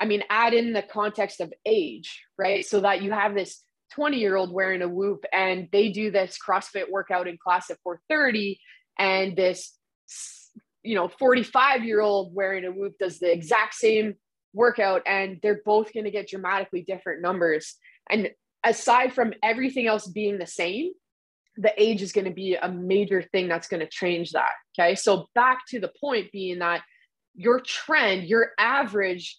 I 0.00 0.06
mean, 0.06 0.22
add 0.30 0.54
in 0.54 0.72
the 0.72 0.82
context 0.82 1.40
of 1.40 1.52
age, 1.66 2.22
right? 2.38 2.64
So 2.64 2.80
that 2.80 3.02
you 3.02 3.10
have 3.10 3.34
this 3.34 3.62
20 3.94 4.18
year 4.18 4.36
old 4.36 4.52
wearing 4.52 4.82
a 4.82 4.88
whoop 4.88 5.24
and 5.32 5.68
they 5.72 5.90
do 5.90 6.10
this 6.10 6.38
CrossFit 6.38 6.90
workout 6.90 7.26
in 7.26 7.38
class 7.42 7.70
at 7.70 7.78
430 7.82 8.60
and 8.98 9.36
this 9.36 9.74
you 10.82 10.94
know 10.94 11.08
45 11.08 11.84
year 11.84 12.00
old 12.00 12.34
wearing 12.34 12.64
a 12.64 12.70
whoop 12.70 12.94
does 12.98 13.18
the 13.18 13.30
exact 13.30 13.74
same 13.74 14.14
workout 14.54 15.02
and 15.06 15.38
they're 15.42 15.60
both 15.64 15.92
going 15.92 16.04
to 16.04 16.10
get 16.10 16.28
dramatically 16.28 16.82
different 16.82 17.22
numbers. 17.22 17.76
And 18.10 18.30
aside 18.64 19.12
from 19.12 19.34
everything 19.42 19.86
else 19.86 20.06
being 20.06 20.38
the 20.38 20.46
same 20.46 20.92
the 21.60 21.72
age 21.76 22.02
is 22.02 22.12
going 22.12 22.24
to 22.24 22.32
be 22.32 22.54
a 22.54 22.70
major 22.70 23.20
thing 23.20 23.48
that's 23.48 23.66
going 23.66 23.80
to 23.80 23.88
change 23.88 24.30
that 24.30 24.52
okay? 24.78 24.94
So 24.94 25.26
back 25.34 25.62
to 25.70 25.80
the 25.80 25.90
point 26.00 26.30
being 26.32 26.60
that 26.60 26.82
your 27.34 27.60
trend 27.60 28.28
your 28.28 28.52
average 28.58 29.36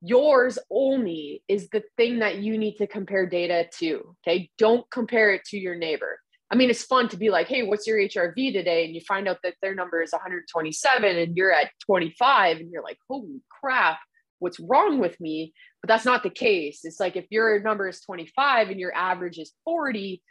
yours 0.00 0.58
only 0.70 1.42
is 1.48 1.68
the 1.70 1.82
thing 1.96 2.20
that 2.20 2.38
you 2.38 2.56
need 2.56 2.76
to 2.76 2.86
compare 2.86 3.26
data 3.26 3.66
to 3.78 4.14
okay? 4.26 4.50
Don't 4.58 4.88
compare 4.90 5.32
it 5.32 5.42
to 5.46 5.58
your 5.58 5.74
neighbor 5.74 6.20
I 6.50 6.54
mean, 6.54 6.70
it's 6.70 6.84
fun 6.84 7.08
to 7.08 7.16
be 7.16 7.30
like, 7.30 7.48
hey, 7.48 7.64
what's 7.64 7.86
your 7.86 7.98
HRV 7.98 8.52
today? 8.52 8.84
And 8.84 8.94
you 8.94 9.00
find 9.00 9.26
out 9.26 9.38
that 9.42 9.54
their 9.62 9.74
number 9.74 10.00
is 10.00 10.12
127 10.12 11.16
and 11.16 11.36
you're 11.36 11.52
at 11.52 11.70
25 11.86 12.58
and 12.58 12.70
you're 12.70 12.84
like, 12.84 12.98
holy 13.08 13.42
crap, 13.50 13.98
what's 14.38 14.60
wrong 14.60 15.00
with 15.00 15.20
me? 15.20 15.52
But 15.82 15.88
that's 15.88 16.04
not 16.04 16.22
the 16.22 16.30
case. 16.30 16.80
It's 16.84 17.00
like 17.00 17.16
if 17.16 17.26
your 17.30 17.60
number 17.60 17.88
is 17.88 18.00
25 18.00 18.70
and 18.70 18.78
your 18.78 18.94
average 18.94 19.38
is 19.38 19.52
40, 19.64 20.22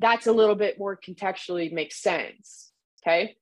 that's 0.00 0.26
a 0.26 0.32
little 0.32 0.54
bit 0.54 0.78
more 0.78 0.98
contextually 0.98 1.72
makes 1.72 2.02
sense. 2.02 2.70
Okay. 3.02 3.36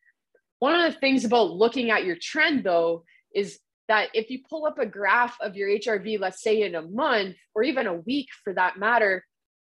One 0.60 0.74
of 0.80 0.92
the 0.92 0.98
things 0.98 1.24
about 1.24 1.50
looking 1.50 1.90
at 1.90 2.04
your 2.04 2.16
trend 2.20 2.62
though 2.62 3.04
is 3.34 3.58
that 3.88 4.08
if 4.14 4.30
you 4.30 4.40
pull 4.48 4.66
up 4.66 4.78
a 4.78 4.86
graph 4.86 5.36
of 5.40 5.56
your 5.56 5.68
HRV, 5.68 6.20
let's 6.20 6.42
say 6.42 6.62
in 6.62 6.74
a 6.74 6.82
month 6.82 7.36
or 7.54 7.62
even 7.62 7.86
a 7.86 7.94
week 7.94 8.28
for 8.44 8.52
that 8.54 8.78
matter, 8.78 9.24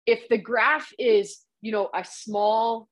if 0.06 0.28
the 0.28 0.38
graph 0.38 0.92
is 0.98 1.38
you 1.64 1.72
know, 1.72 1.88
a 1.94 2.04
small 2.04 2.88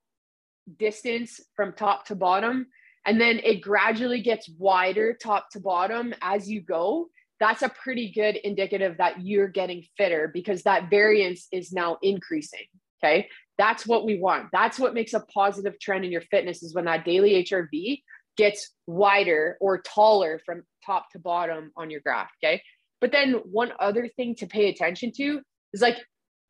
distance 0.78 1.40
from 1.54 1.74
top 1.74 2.06
to 2.06 2.14
bottom, 2.14 2.66
and 3.04 3.20
then 3.20 3.38
it 3.44 3.60
gradually 3.60 4.22
gets 4.22 4.48
wider 4.58 5.12
top 5.12 5.50
to 5.50 5.60
bottom 5.60 6.14
as 6.22 6.50
you 6.50 6.62
go, 6.62 7.08
that's 7.38 7.62
a 7.62 7.68
pretty 7.68 8.10
good 8.12 8.36
indicative 8.36 8.96
that 8.98 9.20
you're 9.20 9.48
getting 9.48 9.84
fitter 9.98 10.30
because 10.32 10.62
that 10.62 10.88
variance 10.88 11.48
is 11.52 11.72
now 11.72 11.98
increasing. 12.00 12.64
Okay. 13.04 13.28
That's 13.58 13.86
what 13.86 14.06
we 14.06 14.18
want. 14.18 14.46
That's 14.52 14.78
what 14.78 14.94
makes 14.94 15.12
a 15.12 15.20
positive 15.20 15.78
trend 15.80 16.04
in 16.04 16.12
your 16.12 16.22
fitness 16.22 16.62
is 16.62 16.72
when 16.72 16.84
that 16.84 17.04
daily 17.04 17.44
HRV 17.44 18.00
gets 18.36 18.70
wider 18.86 19.58
or 19.60 19.82
taller 19.82 20.40
from 20.46 20.62
top 20.86 21.10
to 21.10 21.18
bottom 21.18 21.72
on 21.76 21.90
your 21.90 22.00
graph. 22.00 22.30
Okay. 22.42 22.62
But 23.00 23.10
then 23.10 23.34
one 23.50 23.72
other 23.80 24.08
thing 24.08 24.36
to 24.36 24.46
pay 24.46 24.68
attention 24.68 25.10
to 25.16 25.40
is 25.72 25.82
like 25.82 25.98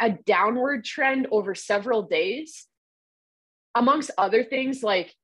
a 0.03 0.11
downward 0.11 0.85
trend 0.85 1.29
over 1.31 1.55
several 1.55 2.03
days, 2.03 2.67
amongst 3.75 4.11
other 4.19 4.45
things 4.45 4.83
like 4.83 5.15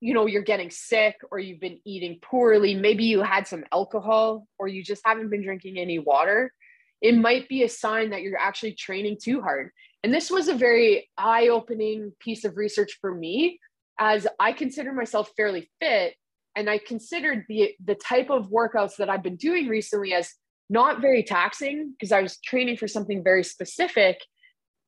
you 0.00 0.14
know 0.14 0.26
you're 0.26 0.42
getting 0.42 0.70
sick 0.70 1.16
or 1.30 1.38
you've 1.38 1.60
been 1.60 1.78
eating 1.84 2.20
poorly 2.22 2.72
maybe 2.72 3.04
you 3.04 3.20
had 3.20 3.46
some 3.46 3.64
alcohol 3.72 4.46
or 4.58 4.68
you 4.68 4.82
just 4.82 5.02
haven't 5.04 5.28
been 5.28 5.42
drinking 5.42 5.76
any 5.76 5.98
water 5.98 6.52
it 7.00 7.16
might 7.16 7.48
be 7.48 7.62
a 7.62 7.68
sign 7.68 8.10
that 8.10 8.22
you're 8.22 8.38
actually 8.38 8.72
training 8.72 9.18
too 9.22 9.40
hard. 9.40 9.70
And 10.02 10.12
this 10.12 10.30
was 10.30 10.48
a 10.48 10.54
very 10.54 11.08
eye-opening 11.16 12.12
piece 12.18 12.44
of 12.44 12.56
research 12.56 12.98
for 13.00 13.14
me 13.14 13.58
as 14.00 14.28
i 14.38 14.52
consider 14.52 14.92
myself 14.92 15.28
fairly 15.36 15.68
fit 15.80 16.14
and 16.54 16.70
i 16.70 16.78
considered 16.78 17.44
the 17.48 17.72
the 17.84 17.96
type 17.96 18.30
of 18.30 18.48
workouts 18.48 18.94
that 18.96 19.10
i've 19.10 19.24
been 19.24 19.34
doing 19.34 19.66
recently 19.66 20.14
as 20.14 20.32
not 20.70 21.00
very 21.00 21.22
taxing 21.22 21.92
because 21.92 22.12
i 22.12 22.20
was 22.20 22.38
training 22.38 22.76
for 22.76 22.88
something 22.88 23.22
very 23.22 23.44
specific 23.44 24.18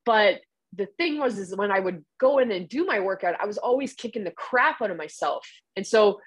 but 0.05 0.41
the 0.77 0.87
thing 0.99 1.19
was 1.19 1.39
is 1.39 1.55
when 1.57 1.71
I 1.71 1.81
would 1.81 2.05
go 2.19 2.39
in 2.39 2.51
and 2.53 2.69
do 2.69 2.85
my 2.85 3.01
workout, 3.01 3.41
I 3.41 3.47
was 3.47 3.59
always 3.59 3.93
kicking 3.93 4.25
the 4.25 4.31
crap 4.31 4.81
out 4.81 4.91
of 4.91 4.97
myself. 4.97 5.47
And 5.77 5.87
so 5.87 6.21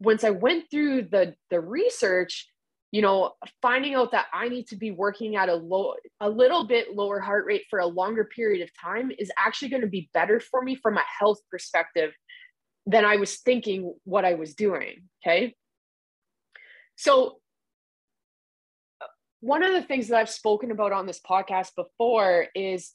once 0.00 0.24
I 0.24 0.30
went 0.30 0.64
through 0.70 1.02
the 1.02 1.34
the 1.50 1.60
research, 1.60 2.48
you 2.90 3.02
know, 3.02 3.32
finding 3.62 3.94
out 3.94 4.12
that 4.12 4.26
I 4.32 4.48
need 4.48 4.66
to 4.68 4.76
be 4.76 4.90
working 4.90 5.36
at 5.36 5.48
a 5.48 5.54
low 5.54 5.94
a 6.20 6.28
little 6.28 6.66
bit 6.66 6.96
lower 6.96 7.20
heart 7.20 7.46
rate 7.46 7.64
for 7.70 7.78
a 7.78 7.86
longer 7.86 8.24
period 8.24 8.62
of 8.62 8.70
time 8.80 9.12
is 9.16 9.30
actually 9.38 9.68
going 9.68 9.82
to 9.82 9.88
be 9.88 10.10
better 10.12 10.40
for 10.40 10.62
me 10.62 10.74
from 10.74 10.96
a 10.96 11.04
health 11.18 11.38
perspective 11.50 12.12
than 12.86 13.04
I 13.04 13.16
was 13.16 13.36
thinking 13.36 13.94
what 14.04 14.24
I 14.24 14.34
was 14.34 14.54
doing, 14.54 15.02
okay? 15.22 15.54
So 16.96 17.38
one 19.40 19.62
of 19.62 19.72
the 19.72 19.82
things 19.82 20.08
that 20.08 20.18
I've 20.18 20.30
spoken 20.30 20.70
about 20.70 20.92
on 20.92 21.06
this 21.06 21.20
podcast 21.20 21.74
before 21.76 22.46
is 22.54 22.92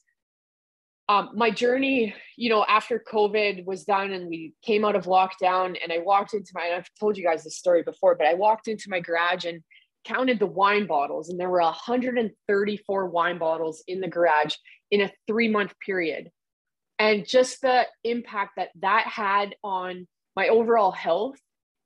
um, 1.10 1.32
my 1.36 1.52
journey, 1.52 2.16
you 2.38 2.50
know, 2.50 2.66
after 2.68 3.04
COVID 3.12 3.66
was 3.66 3.84
done 3.84 4.12
and 4.12 4.28
we 4.28 4.54
came 4.62 4.86
out 4.86 4.96
of 4.96 5.06
lockdown, 5.06 5.78
and 5.82 5.92
I 5.92 6.00
walked 6.00 6.34
into 6.34 6.52
my, 6.54 6.74
I've 6.76 6.90
told 7.00 7.18
you 7.18 7.26
guys 7.26 7.44
this 7.44 7.58
story 7.58 7.84
before, 7.84 8.16
but 8.16 8.28
I 8.28 8.36
walked 8.36 8.68
into 8.68 8.90
my 8.90 9.00
garage 9.00 9.46
and 9.46 9.62
counted 10.06 10.40
the 10.40 10.46
wine 10.46 10.88
bottles, 10.88 11.30
and 11.30 11.40
there 11.40 11.50
were 11.50 11.62
134 11.62 13.10
wine 13.10 13.38
bottles 13.38 13.84
in 13.88 14.00
the 14.00 14.08
garage 14.08 14.56
in 14.92 15.02
a 15.02 15.12
three 15.28 15.50
month 15.50 15.74
period. 15.86 16.30
And 17.00 17.28
just 17.28 17.62
the 17.62 17.86
impact 18.04 18.54
that 18.58 18.70
that 18.82 19.08
had 19.08 19.56
on 19.64 20.08
my 20.36 20.48
overall 20.48 20.92
health. 20.92 21.38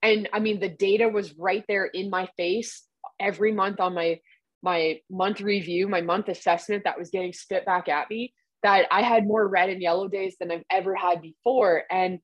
And 0.04 0.30
I 0.32 0.40
mean, 0.40 0.60
the 0.60 0.70
data 0.70 1.10
was 1.10 1.34
right 1.34 1.64
there 1.68 1.86
in 1.86 2.10
my 2.10 2.28
face 2.38 2.84
every 3.20 3.52
month 3.52 3.80
on 3.80 3.96
my 3.96 4.20
my 4.62 5.00
month 5.10 5.42
review, 5.42 5.88
my 5.88 6.02
month 6.02 6.30
assessment 6.30 6.84
that 6.84 6.98
was 6.98 7.10
getting 7.10 7.34
spit 7.34 7.66
back 7.66 7.88
at 7.88 8.10
me 8.10 8.34
that 8.64 8.86
I 8.92 9.02
had 9.02 9.28
more 9.28 9.48
red 9.48 9.70
and 9.70 9.82
yellow 9.82 10.08
days 10.08 10.36
than 10.40 10.52
I've 10.52 10.64
ever 10.72 10.96
had 10.96 11.22
before. 11.22 11.84
And 11.92 12.20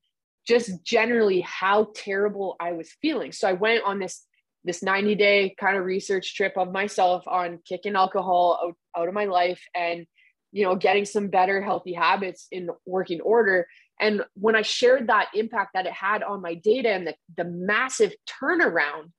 just 0.46 0.84
generally 0.84 1.40
how 1.40 1.88
terrible 1.94 2.56
I 2.60 2.72
was 2.72 2.90
feeling. 3.00 3.32
So 3.32 3.48
I 3.48 3.52
went 3.52 3.84
on 3.84 3.98
this 3.98 4.26
this 4.64 4.82
90 4.82 5.14
day 5.14 5.54
kind 5.60 5.76
of 5.76 5.84
research 5.84 6.34
trip 6.34 6.54
of 6.56 6.72
myself 6.72 7.24
on 7.26 7.60
kicking 7.66 7.96
alcohol 7.96 8.58
out, 8.64 9.00
out 9.02 9.08
of 9.08 9.14
my 9.14 9.26
life 9.26 9.62
and 9.74 10.06
you 10.52 10.64
know 10.64 10.74
getting 10.74 11.04
some 11.04 11.28
better 11.28 11.60
healthy 11.60 11.92
habits 11.92 12.46
in 12.50 12.70
working 12.86 13.20
order 13.20 13.66
and 14.00 14.22
when 14.34 14.56
i 14.56 14.62
shared 14.62 15.08
that 15.08 15.28
impact 15.34 15.72
that 15.74 15.84
it 15.84 15.92
had 15.92 16.22
on 16.22 16.40
my 16.40 16.54
data 16.54 16.88
and 16.88 17.06
the, 17.06 17.14
the 17.36 17.44
massive 17.44 18.14
turnaround 18.26 19.10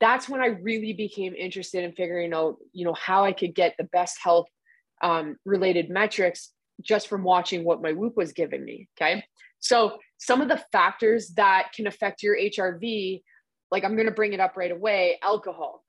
that's 0.00 0.28
when 0.28 0.40
i 0.40 0.46
really 0.46 0.92
became 0.92 1.34
interested 1.34 1.84
in 1.84 1.92
figuring 1.92 2.32
out 2.32 2.56
you 2.72 2.84
know 2.84 2.94
how 2.94 3.24
i 3.24 3.32
could 3.32 3.54
get 3.54 3.74
the 3.78 3.84
best 3.84 4.18
health 4.22 4.46
um, 5.02 5.36
related 5.44 5.88
metrics 5.88 6.52
just 6.82 7.08
from 7.08 7.22
watching 7.22 7.64
what 7.64 7.82
my 7.82 7.92
Whoop 7.92 8.16
was 8.16 8.32
giving 8.32 8.64
me. 8.64 8.88
Okay. 8.96 9.24
So 9.60 9.98
some 10.18 10.40
of 10.40 10.48
the 10.48 10.62
factors 10.72 11.28
that 11.36 11.72
can 11.74 11.86
affect 11.86 12.22
your 12.22 12.36
HRV, 12.36 13.22
like 13.70 13.84
I'm 13.84 13.94
going 13.94 14.08
to 14.08 14.14
bring 14.14 14.32
it 14.32 14.40
up 14.40 14.56
right 14.56 14.70
away 14.70 15.18
alcohol. 15.22 15.84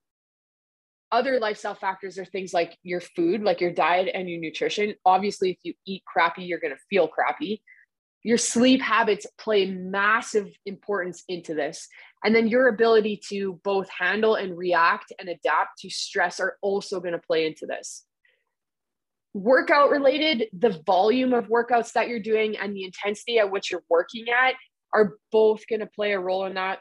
Other 1.12 1.40
lifestyle 1.40 1.76
factors 1.76 2.18
are 2.18 2.26
things 2.26 2.54
like 2.54 2.78
your 2.84 3.02
food, 3.02 3.44
like 3.44 3.60
your 3.60 3.72
diet 3.72 4.12
and 4.14 4.30
your 4.30 4.40
nutrition. 4.40 4.96
Obviously, 5.06 5.52
if 5.52 5.58
you 5.64 5.74
eat 5.86 6.04
crappy, 6.06 6.44
you're 6.44 6.60
going 6.60 6.74
to 6.74 6.80
feel 6.90 7.08
crappy. 7.08 7.62
Your 8.24 8.38
sleep 8.38 8.82
habits 8.82 9.26
play 9.38 9.66
massive 9.66 10.48
importance 10.66 11.24
into 11.28 11.54
this. 11.54 11.88
And 12.24 12.36
then 12.36 12.48
your 12.48 12.68
ability 12.68 13.22
to 13.30 13.60
both 13.64 13.90
handle 13.90 14.36
and 14.36 14.58
react 14.58 15.12
and 15.20 15.28
adapt 15.28 15.80
to 15.80 15.90
stress 15.90 16.40
are 16.40 16.58
also 16.62 17.00
going 17.00 17.14
to 17.14 17.20
play 17.20 17.48
into 17.48 17.66
this 17.66 18.06
workout 19.34 19.90
related, 19.90 20.48
the 20.58 20.82
volume 20.86 21.34
of 21.34 21.48
workouts 21.48 21.94
that 21.94 22.08
you're 22.08 22.20
doing 22.20 22.58
and 22.58 22.76
the 22.76 22.84
intensity 22.84 23.40
at 23.40 23.52
which 23.52 23.72
you're 23.72 23.84
working 23.90 24.26
at 24.30 24.56
are 24.94 25.16
both 25.32 25.66
going 25.68 25.80
to 25.80 25.88
play 25.88 26.12
a 26.12 26.20
role 26.20 26.46
in 26.46 26.56
that. 26.56 26.80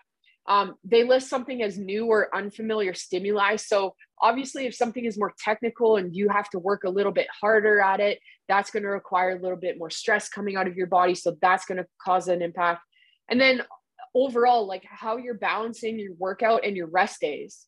Um, 0.48 0.74
they 0.82 1.04
list 1.04 1.28
something 1.28 1.62
as 1.62 1.78
new 1.78 2.06
or 2.06 2.34
unfamiliar 2.34 2.94
stimuli. 2.94 3.56
So, 3.56 3.94
obviously, 4.20 4.66
if 4.66 4.74
something 4.74 5.04
is 5.04 5.18
more 5.18 5.32
technical 5.38 5.96
and 5.96 6.14
you 6.14 6.28
have 6.28 6.48
to 6.50 6.58
work 6.58 6.82
a 6.84 6.90
little 6.90 7.12
bit 7.12 7.28
harder 7.40 7.80
at 7.80 8.00
it, 8.00 8.18
that's 8.50 8.70
going 8.70 8.82
to 8.82 8.90
require 8.90 9.30
a 9.30 9.40
little 9.40 9.56
bit 9.56 9.78
more 9.78 9.90
stress 9.90 10.28
coming 10.28 10.56
out 10.56 10.66
of 10.66 10.76
your 10.76 10.88
body. 10.88 11.14
So, 11.14 11.36
that's 11.40 11.64
going 11.64 11.78
to 11.78 11.86
cause 12.04 12.28
an 12.28 12.42
impact. 12.42 12.82
And 13.30 13.40
then, 13.40 13.62
overall, 14.14 14.66
like 14.66 14.84
how 14.84 15.16
you're 15.16 15.34
balancing 15.34 15.98
your 15.98 16.14
workout 16.18 16.64
and 16.64 16.76
your 16.76 16.88
rest 16.88 17.20
days. 17.20 17.66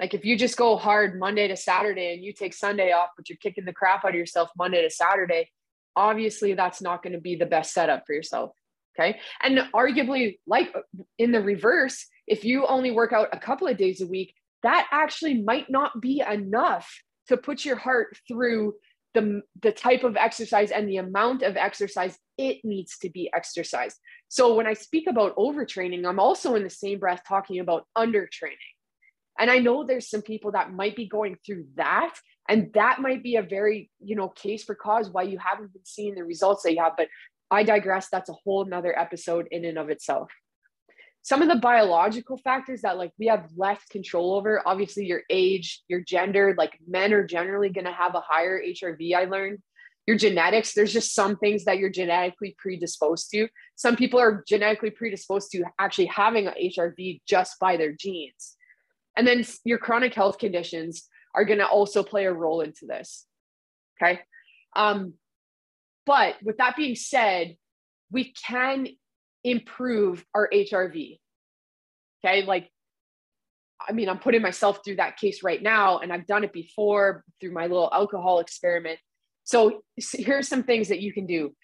Like 0.00 0.14
if 0.14 0.24
you 0.24 0.36
just 0.36 0.56
go 0.56 0.76
hard 0.76 1.18
Monday 1.18 1.48
to 1.48 1.56
Saturday 1.56 2.14
and 2.14 2.24
you 2.24 2.32
take 2.32 2.52
Sunday 2.52 2.92
off, 2.92 3.10
but 3.16 3.28
you're 3.28 3.38
kicking 3.38 3.64
the 3.64 3.72
crap 3.72 4.04
out 4.04 4.10
of 4.10 4.16
yourself 4.16 4.50
Monday 4.58 4.82
to 4.82 4.90
Saturday, 4.90 5.50
obviously 5.94 6.54
that's 6.54 6.82
not 6.82 7.02
going 7.02 7.12
to 7.12 7.20
be 7.20 7.36
the 7.36 7.46
best 7.46 7.72
setup 7.72 8.04
for 8.06 8.14
yourself. 8.14 8.50
Okay. 8.98 9.18
And 9.42 9.58
arguably, 9.74 10.38
like 10.46 10.74
in 11.18 11.32
the 11.32 11.40
reverse, 11.40 12.06
if 12.26 12.44
you 12.44 12.66
only 12.66 12.90
work 12.90 13.12
out 13.12 13.28
a 13.32 13.38
couple 13.38 13.66
of 13.66 13.76
days 13.76 14.00
a 14.00 14.06
week, 14.06 14.34
that 14.62 14.86
actually 14.92 15.42
might 15.42 15.68
not 15.68 16.00
be 16.00 16.20
enough 16.20 16.90
to 17.28 17.36
put 17.36 17.64
your 17.64 17.76
heart 17.76 18.16
through 18.28 18.74
the, 19.14 19.42
the 19.62 19.72
type 19.72 20.04
of 20.04 20.16
exercise 20.16 20.70
and 20.70 20.88
the 20.88 20.98
amount 20.98 21.42
of 21.42 21.56
exercise 21.56 22.18
it 22.36 22.64
needs 22.64 22.98
to 22.98 23.10
be 23.10 23.30
exercised. 23.32 23.98
So 24.28 24.54
when 24.54 24.66
I 24.66 24.74
speak 24.74 25.06
about 25.06 25.36
overtraining, 25.36 26.06
I'm 26.06 26.18
also 26.18 26.56
in 26.56 26.64
the 26.64 26.70
same 26.70 26.98
breath 26.98 27.22
talking 27.26 27.60
about 27.60 27.86
undertraining. 27.96 28.74
And 29.38 29.50
I 29.50 29.58
know 29.58 29.84
there's 29.84 30.10
some 30.10 30.22
people 30.22 30.52
that 30.52 30.72
might 30.72 30.96
be 30.96 31.06
going 31.06 31.36
through 31.44 31.66
that. 31.76 32.14
And 32.48 32.72
that 32.74 33.00
might 33.00 33.22
be 33.22 33.36
a 33.36 33.42
very, 33.42 33.90
you 34.00 34.16
know, 34.16 34.28
case 34.28 34.64
for 34.64 34.74
cause 34.74 35.08
why 35.10 35.22
you 35.22 35.38
haven't 35.38 35.72
been 35.72 35.84
seeing 35.84 36.14
the 36.14 36.24
results 36.24 36.62
that 36.62 36.72
you 36.72 36.82
have. 36.82 36.92
But 36.96 37.08
I 37.50 37.62
digress. 37.62 38.08
That's 38.10 38.28
a 38.28 38.34
whole 38.44 38.64
nother 38.64 38.96
episode 38.98 39.48
in 39.50 39.64
and 39.64 39.78
of 39.78 39.90
itself. 39.90 40.30
Some 41.24 41.42
of 41.42 41.48
the 41.48 41.56
biological 41.56 42.38
factors 42.38 42.82
that 42.82 42.96
like 42.96 43.10
we 43.18 43.26
have 43.26 43.48
less 43.56 43.84
control 43.90 44.34
over, 44.34 44.62
obviously 44.64 45.06
your 45.06 45.22
age, 45.28 45.82
your 45.88 46.00
gender, 46.00 46.54
like 46.56 46.78
men 46.86 47.12
are 47.12 47.26
generally 47.26 47.70
going 47.70 47.86
to 47.86 47.92
have 47.92 48.14
a 48.14 48.20
higher 48.20 48.62
HRV, 48.62 49.14
I 49.16 49.24
learned. 49.24 49.58
Your 50.06 50.16
genetics, 50.18 50.74
there's 50.74 50.92
just 50.92 51.14
some 51.14 51.36
things 51.38 51.64
that 51.64 51.78
you're 51.78 51.90
genetically 51.90 52.54
predisposed 52.58 53.30
to. 53.32 53.48
Some 53.74 53.96
people 53.96 54.20
are 54.20 54.44
genetically 54.46 54.90
predisposed 54.90 55.50
to 55.52 55.64
actually 55.80 56.06
having 56.06 56.46
an 56.46 56.54
HRV 56.62 57.22
just 57.26 57.58
by 57.58 57.78
their 57.78 57.92
genes 57.92 58.56
and 59.16 59.26
then 59.26 59.44
your 59.64 59.78
chronic 59.78 60.14
health 60.14 60.38
conditions 60.38 61.08
are 61.34 61.44
going 61.44 61.58
to 61.58 61.66
also 61.66 62.02
play 62.02 62.26
a 62.26 62.32
role 62.32 62.60
into 62.60 62.86
this. 62.86 63.26
Okay. 64.00 64.20
Um, 64.76 65.14
but 66.06 66.36
with 66.42 66.58
that 66.58 66.76
being 66.76 66.96
said, 66.96 67.56
we 68.10 68.32
can 68.32 68.88
improve 69.44 70.24
our 70.34 70.48
HRV. 70.52 71.18
Okay. 72.24 72.44
Like, 72.44 72.70
I 73.86 73.92
mean, 73.92 74.08
I'm 74.08 74.18
putting 74.18 74.42
myself 74.42 74.80
through 74.84 74.96
that 74.96 75.18
case 75.18 75.42
right 75.42 75.62
now, 75.62 75.98
and 75.98 76.12
I've 76.12 76.26
done 76.26 76.44
it 76.44 76.52
before 76.52 77.22
through 77.40 77.52
my 77.52 77.66
little 77.66 77.90
alcohol 77.92 78.40
experiment. 78.40 78.98
So, 79.44 79.82
here's 79.96 80.48
some 80.48 80.62
things 80.62 80.88
that 80.88 81.00
you 81.00 81.12
can 81.12 81.26
do. 81.26 81.54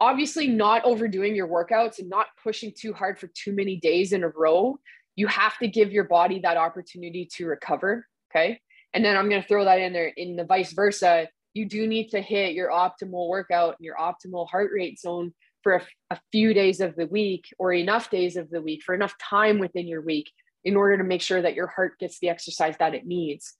Obviously, 0.00 0.48
not 0.48 0.84
overdoing 0.84 1.34
your 1.34 1.48
workouts 1.48 1.98
and 1.98 2.08
not 2.08 2.26
pushing 2.42 2.72
too 2.76 2.92
hard 2.92 3.18
for 3.18 3.28
too 3.28 3.52
many 3.52 3.76
days 3.76 4.12
in 4.12 4.24
a 4.24 4.28
row 4.28 4.78
you 5.16 5.26
have 5.26 5.58
to 5.58 5.66
give 5.66 5.92
your 5.92 6.04
body 6.04 6.40
that 6.40 6.58
opportunity 6.58 7.28
to 7.36 7.46
recover. 7.46 8.06
Okay. 8.30 8.60
And 8.94 9.04
then 9.04 9.16
I'm 9.16 9.28
going 9.28 9.42
to 9.42 9.48
throw 9.48 9.64
that 9.64 9.80
in 9.80 9.92
there 9.92 10.12
in 10.16 10.36
the 10.36 10.44
vice 10.44 10.72
versa. 10.72 11.28
You 11.54 11.66
do 11.66 11.86
need 11.86 12.10
to 12.10 12.20
hit 12.20 12.52
your 12.52 12.70
optimal 12.70 13.28
workout 13.28 13.76
and 13.78 13.84
your 13.84 13.96
optimal 13.96 14.48
heart 14.48 14.70
rate 14.74 15.00
zone 15.00 15.34
for 15.66 15.82
a, 16.12 16.20
few 16.30 16.54
days 16.54 16.80
of 16.80 16.94
the 16.94 17.08
week 17.08 17.46
or 17.58 17.72
enough 17.72 18.08
days 18.08 18.36
of 18.36 18.48
the 18.50 18.62
week 18.62 18.84
for 18.84 18.94
enough 18.94 19.14
time 19.18 19.58
within 19.58 19.88
your 19.88 20.00
week 20.00 20.30
in 20.64 20.76
order 20.76 20.96
to 20.96 21.02
make 21.02 21.20
sure 21.20 21.42
that 21.42 21.56
your 21.56 21.66
heart 21.66 21.98
gets 21.98 22.20
the 22.20 22.28
exercise 22.28 22.76
that 22.78 22.94
it 22.94 23.04
needs. 23.04 23.54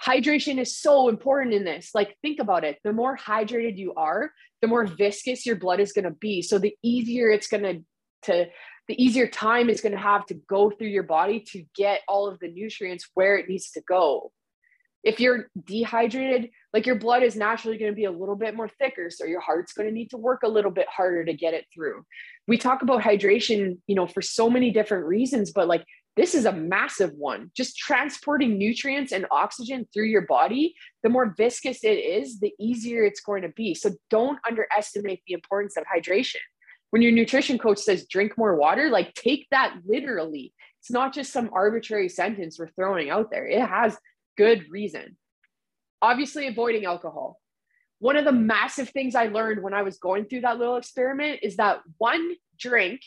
hydration 0.00 0.60
is 0.60 0.78
so 0.78 1.08
important 1.08 1.52
in 1.52 1.64
this. 1.64 1.90
Like, 1.96 2.16
think 2.22 2.38
about 2.38 2.62
it. 2.62 2.78
The 2.84 2.92
more 2.92 3.16
hydrated 3.16 3.76
you 3.76 3.92
are, 3.94 4.30
the 4.60 4.68
more 4.68 4.86
viscous 4.86 5.44
your 5.44 5.56
blood 5.56 5.80
is 5.80 5.92
going 5.92 6.04
to 6.04 6.12
be. 6.12 6.42
So 6.42 6.60
the 6.60 6.76
easier 6.80 7.28
it's 7.28 7.48
going 7.48 7.64
to 7.64 7.80
to 8.26 8.46
the 8.86 9.02
easier 9.02 9.26
time 9.26 9.68
is 9.68 9.80
going 9.80 9.96
to 9.98 9.98
have 10.12 10.24
to 10.26 10.34
go 10.48 10.70
through 10.70 10.94
your 10.98 11.02
body 11.02 11.40
to 11.50 11.64
get 11.74 12.02
all 12.06 12.28
of 12.28 12.38
the 12.38 12.52
nutrients 12.52 13.10
where 13.14 13.36
it 13.36 13.48
needs 13.48 13.72
to 13.72 13.80
go. 13.80 14.30
If 15.02 15.18
you're 15.18 15.48
dehydrated, 15.64 16.50
like 16.72 16.86
your 16.86 16.96
blood 16.96 17.22
is 17.22 17.36
naturally 17.36 17.76
going 17.76 17.90
to 17.90 17.96
be 17.96 18.04
a 18.04 18.10
little 18.10 18.36
bit 18.36 18.54
more 18.54 18.68
thicker, 18.68 19.10
so 19.10 19.24
your 19.24 19.40
heart's 19.40 19.72
going 19.72 19.88
to 19.88 19.94
need 19.94 20.10
to 20.10 20.16
work 20.16 20.42
a 20.42 20.48
little 20.48 20.70
bit 20.70 20.86
harder 20.88 21.24
to 21.24 21.34
get 21.34 21.54
it 21.54 21.66
through. 21.72 22.04
We 22.48 22.56
talk 22.58 22.82
about 22.82 23.02
hydration, 23.02 23.78
you 23.86 23.94
know, 23.94 24.06
for 24.06 24.22
so 24.22 24.48
many 24.48 24.70
different 24.70 25.06
reasons, 25.06 25.52
but 25.52 25.68
like 25.68 25.84
this 26.16 26.34
is 26.34 26.44
a 26.44 26.52
massive 26.52 27.12
one. 27.12 27.50
Just 27.56 27.78
transporting 27.78 28.58
nutrients 28.58 29.12
and 29.12 29.26
oxygen 29.30 29.86
through 29.92 30.06
your 30.06 30.26
body, 30.26 30.74
the 31.02 31.08
more 31.08 31.34
viscous 31.36 31.84
it 31.84 31.98
is, 31.98 32.38
the 32.38 32.52
easier 32.58 33.04
it's 33.04 33.20
going 33.20 33.42
to 33.42 33.48
be. 33.48 33.74
So 33.74 33.90
don't 34.10 34.38
underestimate 34.46 35.22
the 35.26 35.34
importance 35.34 35.76
of 35.76 35.84
hydration. 35.84 36.36
When 36.90 37.00
your 37.00 37.12
nutrition 37.12 37.58
coach 37.58 37.78
says 37.78 38.06
drink 38.06 38.36
more 38.36 38.56
water, 38.56 38.90
like 38.90 39.14
take 39.14 39.46
that 39.50 39.76
literally. 39.86 40.52
It's 40.80 40.90
not 40.90 41.14
just 41.14 41.32
some 41.32 41.48
arbitrary 41.52 42.08
sentence 42.08 42.58
we're 42.58 42.68
throwing 42.68 43.08
out 43.08 43.30
there, 43.30 43.46
it 43.46 43.60
has 43.60 43.96
good 44.36 44.66
reason. 44.70 45.16
Obviously, 46.02 46.48
avoiding 46.48 46.84
alcohol. 46.84 47.38
One 48.00 48.16
of 48.16 48.24
the 48.24 48.32
massive 48.32 48.88
things 48.88 49.14
I 49.14 49.28
learned 49.28 49.62
when 49.62 49.72
I 49.72 49.82
was 49.82 49.98
going 49.98 50.24
through 50.24 50.40
that 50.40 50.58
little 50.58 50.76
experiment 50.76 51.40
is 51.44 51.56
that 51.56 51.82
one 51.98 52.34
drink 52.58 53.00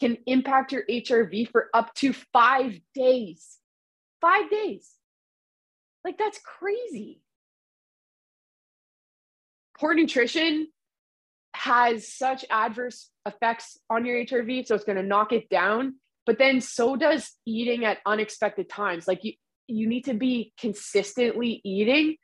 can 0.00 0.18
impact 0.26 0.72
your 0.72 0.82
HRV 0.90 1.48
for 1.52 1.68
up 1.72 1.94
to 1.94 2.12
five 2.32 2.80
days. 2.92 3.58
Five 4.20 4.50
days. 4.50 4.90
Like, 6.04 6.18
that's 6.18 6.40
crazy. 6.40 7.22
Poor 9.78 9.94
nutrition 9.94 10.66
has 11.54 12.12
such 12.12 12.44
adverse 12.50 13.10
effects 13.26 13.78
on 13.88 14.04
your 14.04 14.16
HRV. 14.24 14.66
So 14.66 14.74
it's 14.74 14.84
going 14.84 14.96
to 14.96 15.04
knock 15.04 15.32
it 15.32 15.48
down. 15.48 15.94
But 16.26 16.38
then 16.38 16.60
so 16.60 16.96
does 16.96 17.30
eating 17.46 17.84
at 17.84 17.98
unexpected 18.04 18.68
times. 18.68 19.06
Like, 19.06 19.22
you, 19.22 19.34
you 19.68 19.86
need 19.86 20.06
to 20.06 20.14
be 20.14 20.52
consistently 20.58 21.60
eating 21.64 22.16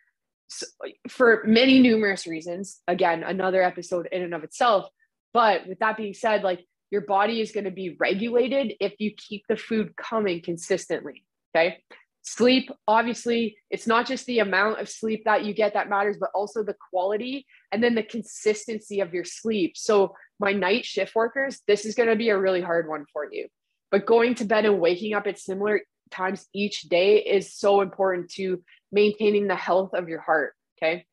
for 1.08 1.42
many 1.46 1.80
numerous 1.80 2.26
reasons. 2.26 2.80
Again, 2.86 3.22
another 3.22 3.62
episode 3.62 4.08
in 4.12 4.22
and 4.22 4.34
of 4.34 4.44
itself. 4.44 4.88
But 5.32 5.66
with 5.66 5.78
that 5.80 5.96
being 5.96 6.14
said, 6.14 6.42
like 6.42 6.64
your 6.90 7.02
body 7.02 7.40
is 7.40 7.52
going 7.52 7.64
to 7.64 7.70
be 7.70 7.96
regulated 7.98 8.74
if 8.80 8.94
you 8.98 9.12
keep 9.16 9.44
the 9.48 9.56
food 9.56 9.96
coming 9.96 10.40
consistently. 10.42 11.24
Okay. 11.54 11.82
Sleep, 12.22 12.70
obviously, 12.88 13.56
it's 13.70 13.86
not 13.86 14.04
just 14.04 14.26
the 14.26 14.40
amount 14.40 14.80
of 14.80 14.88
sleep 14.88 15.22
that 15.26 15.44
you 15.44 15.54
get 15.54 15.74
that 15.74 15.88
matters, 15.88 16.16
but 16.18 16.30
also 16.34 16.64
the 16.64 16.74
quality 16.90 17.46
and 17.70 17.82
then 17.82 17.94
the 17.94 18.02
consistency 18.02 18.98
of 18.98 19.14
your 19.14 19.24
sleep. 19.24 19.76
So, 19.76 20.14
my 20.40 20.52
night 20.52 20.84
shift 20.84 21.14
workers, 21.14 21.60
this 21.68 21.86
is 21.86 21.94
going 21.94 22.08
to 22.08 22.16
be 22.16 22.30
a 22.30 22.38
really 22.38 22.60
hard 22.60 22.88
one 22.88 23.04
for 23.12 23.32
you. 23.32 23.46
But 23.92 24.06
going 24.06 24.34
to 24.36 24.44
bed 24.44 24.64
and 24.64 24.80
waking 24.80 25.14
up 25.14 25.28
at 25.28 25.38
similar 25.38 25.82
times 26.10 26.46
each 26.52 26.82
day 26.82 27.18
is 27.18 27.54
so 27.54 27.80
important 27.80 28.30
to 28.32 28.62
maintaining 28.92 29.46
the 29.46 29.56
health 29.56 29.90
of 29.94 30.08
your 30.08 30.20
heart. 30.20 30.54
Okay. 30.78 31.06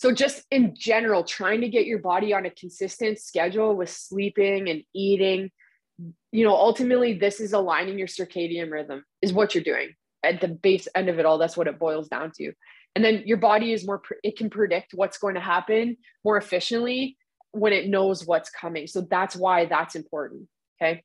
So, 0.00 0.12
just 0.12 0.44
in 0.50 0.74
general, 0.74 1.24
trying 1.24 1.60
to 1.60 1.68
get 1.68 1.84
your 1.84 1.98
body 1.98 2.32
on 2.32 2.46
a 2.46 2.50
consistent 2.50 3.18
schedule 3.18 3.76
with 3.76 3.90
sleeping 3.90 4.70
and 4.70 4.82
eating, 4.94 5.50
you 6.32 6.44
know, 6.44 6.54
ultimately, 6.54 7.18
this 7.18 7.38
is 7.38 7.52
aligning 7.52 7.98
your 7.98 8.08
circadian 8.08 8.70
rhythm, 8.70 9.04
is 9.20 9.32
what 9.32 9.54
you're 9.54 9.62
doing. 9.62 9.94
At 10.22 10.40
the 10.40 10.48
base 10.48 10.88
end 10.94 11.10
of 11.10 11.18
it 11.18 11.26
all, 11.26 11.36
that's 11.36 11.54
what 11.54 11.66
it 11.66 11.78
boils 11.78 12.08
down 12.08 12.32
to. 12.36 12.52
And 12.96 13.04
then 13.04 13.24
your 13.26 13.36
body 13.36 13.74
is 13.74 13.86
more, 13.86 14.00
it 14.24 14.38
can 14.38 14.48
predict 14.48 14.94
what's 14.94 15.18
going 15.18 15.34
to 15.34 15.40
happen 15.40 15.98
more 16.24 16.38
efficiently 16.38 17.18
when 17.52 17.74
it 17.74 17.86
knows 17.86 18.24
what's 18.24 18.48
coming. 18.48 18.86
So, 18.86 19.02
that's 19.02 19.36
why 19.36 19.66
that's 19.66 19.96
important. 19.96 20.48
Okay. 20.80 21.04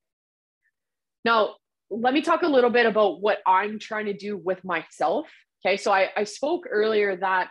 Now, 1.25 1.56
let 1.89 2.13
me 2.13 2.21
talk 2.21 2.43
a 2.43 2.47
little 2.47 2.69
bit 2.69 2.86
about 2.86 3.19
what 3.19 3.39
I'm 3.45 3.78
trying 3.78 4.06
to 4.06 4.13
do 4.13 4.38
with 4.38 4.63
myself. 4.63 5.28
Okay. 5.65 5.78
So, 5.78 5.91
I, 5.91 6.10
I 6.15 6.25
spoke 6.25 6.65
earlier 6.69 7.15
that 7.17 7.49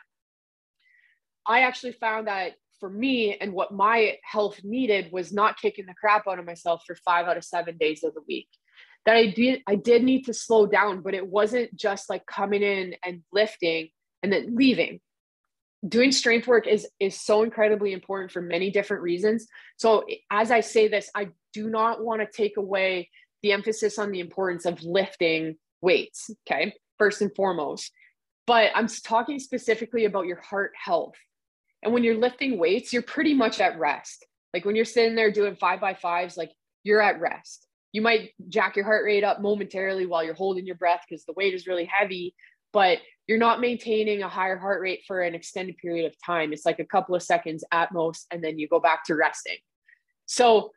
I 1.46 1.60
actually 1.60 1.92
found 1.92 2.28
that 2.28 2.52
for 2.80 2.90
me 2.90 3.36
and 3.40 3.52
what 3.52 3.72
my 3.72 4.16
health 4.22 4.60
needed 4.62 5.10
was 5.12 5.32
not 5.32 5.58
kicking 5.60 5.86
the 5.86 5.94
crap 5.94 6.26
out 6.28 6.38
of 6.38 6.46
myself 6.46 6.82
for 6.86 6.96
five 6.96 7.26
out 7.26 7.36
of 7.36 7.44
seven 7.44 7.76
days 7.78 8.04
of 8.04 8.14
the 8.14 8.22
week. 8.28 8.48
That 9.06 9.16
I 9.16 9.26
did 9.26 9.62
I 9.66 9.74
did 9.76 10.02
need 10.02 10.24
to 10.24 10.34
slow 10.34 10.66
down, 10.66 11.02
but 11.02 11.14
it 11.14 11.26
wasn't 11.26 11.74
just 11.74 12.08
like 12.08 12.24
coming 12.26 12.62
in 12.62 12.94
and 13.04 13.22
lifting 13.32 13.90
and 14.22 14.32
then 14.32 14.54
leaving. 14.56 15.00
Doing 15.86 16.12
strength 16.12 16.46
work 16.46 16.66
is 16.66 16.88
is 16.98 17.20
so 17.20 17.42
incredibly 17.42 17.92
important 17.92 18.32
for 18.32 18.40
many 18.40 18.70
different 18.70 19.02
reasons. 19.02 19.46
So 19.76 20.04
as 20.30 20.50
I 20.50 20.60
say 20.60 20.88
this, 20.88 21.10
I 21.14 21.28
do 21.52 21.68
not 21.68 22.02
want 22.02 22.22
to 22.22 22.26
take 22.26 22.56
away 22.56 23.10
the 23.42 23.52
emphasis 23.52 23.98
on 23.98 24.10
the 24.10 24.20
importance 24.20 24.64
of 24.64 24.82
lifting 24.82 25.56
weights, 25.82 26.30
okay? 26.48 26.74
First 26.98 27.20
and 27.20 27.34
foremost. 27.36 27.92
But 28.46 28.72
I'm 28.74 28.88
talking 28.88 29.38
specifically 29.38 30.04
about 30.04 30.26
your 30.26 30.40
heart 30.40 30.72
health 30.82 31.14
and 31.84 31.92
when 31.92 32.02
you're 32.02 32.16
lifting 32.16 32.58
weights, 32.58 32.92
you're 32.92 33.02
pretty 33.02 33.34
much 33.34 33.60
at 33.60 33.78
rest. 33.78 34.26
Like 34.54 34.64
when 34.64 34.74
you're 34.74 34.86
sitting 34.86 35.14
there 35.14 35.30
doing 35.30 35.54
five 35.54 35.80
by 35.80 35.94
fives, 35.94 36.36
like 36.36 36.50
you're 36.82 37.02
at 37.02 37.20
rest. 37.20 37.68
You 37.92 38.00
might 38.00 38.30
jack 38.48 38.74
your 38.74 38.86
heart 38.86 39.04
rate 39.04 39.22
up 39.22 39.40
momentarily 39.40 40.06
while 40.06 40.24
you're 40.24 40.34
holding 40.34 40.66
your 40.66 40.76
breath 40.76 41.02
because 41.08 41.24
the 41.26 41.34
weight 41.36 41.54
is 41.54 41.66
really 41.66 41.84
heavy, 41.84 42.34
but 42.72 42.98
you're 43.26 43.38
not 43.38 43.60
maintaining 43.60 44.22
a 44.22 44.28
higher 44.28 44.56
heart 44.56 44.80
rate 44.80 45.02
for 45.06 45.20
an 45.20 45.34
extended 45.34 45.76
period 45.76 46.06
of 46.06 46.14
time. 46.24 46.52
It's 46.52 46.66
like 46.66 46.80
a 46.80 46.86
couple 46.86 47.14
of 47.14 47.22
seconds 47.22 47.64
at 47.70 47.92
most, 47.92 48.26
and 48.30 48.42
then 48.42 48.58
you 48.58 48.66
go 48.66 48.80
back 48.80 49.04
to 49.04 49.14
resting. 49.14 49.56
So, 50.26 50.70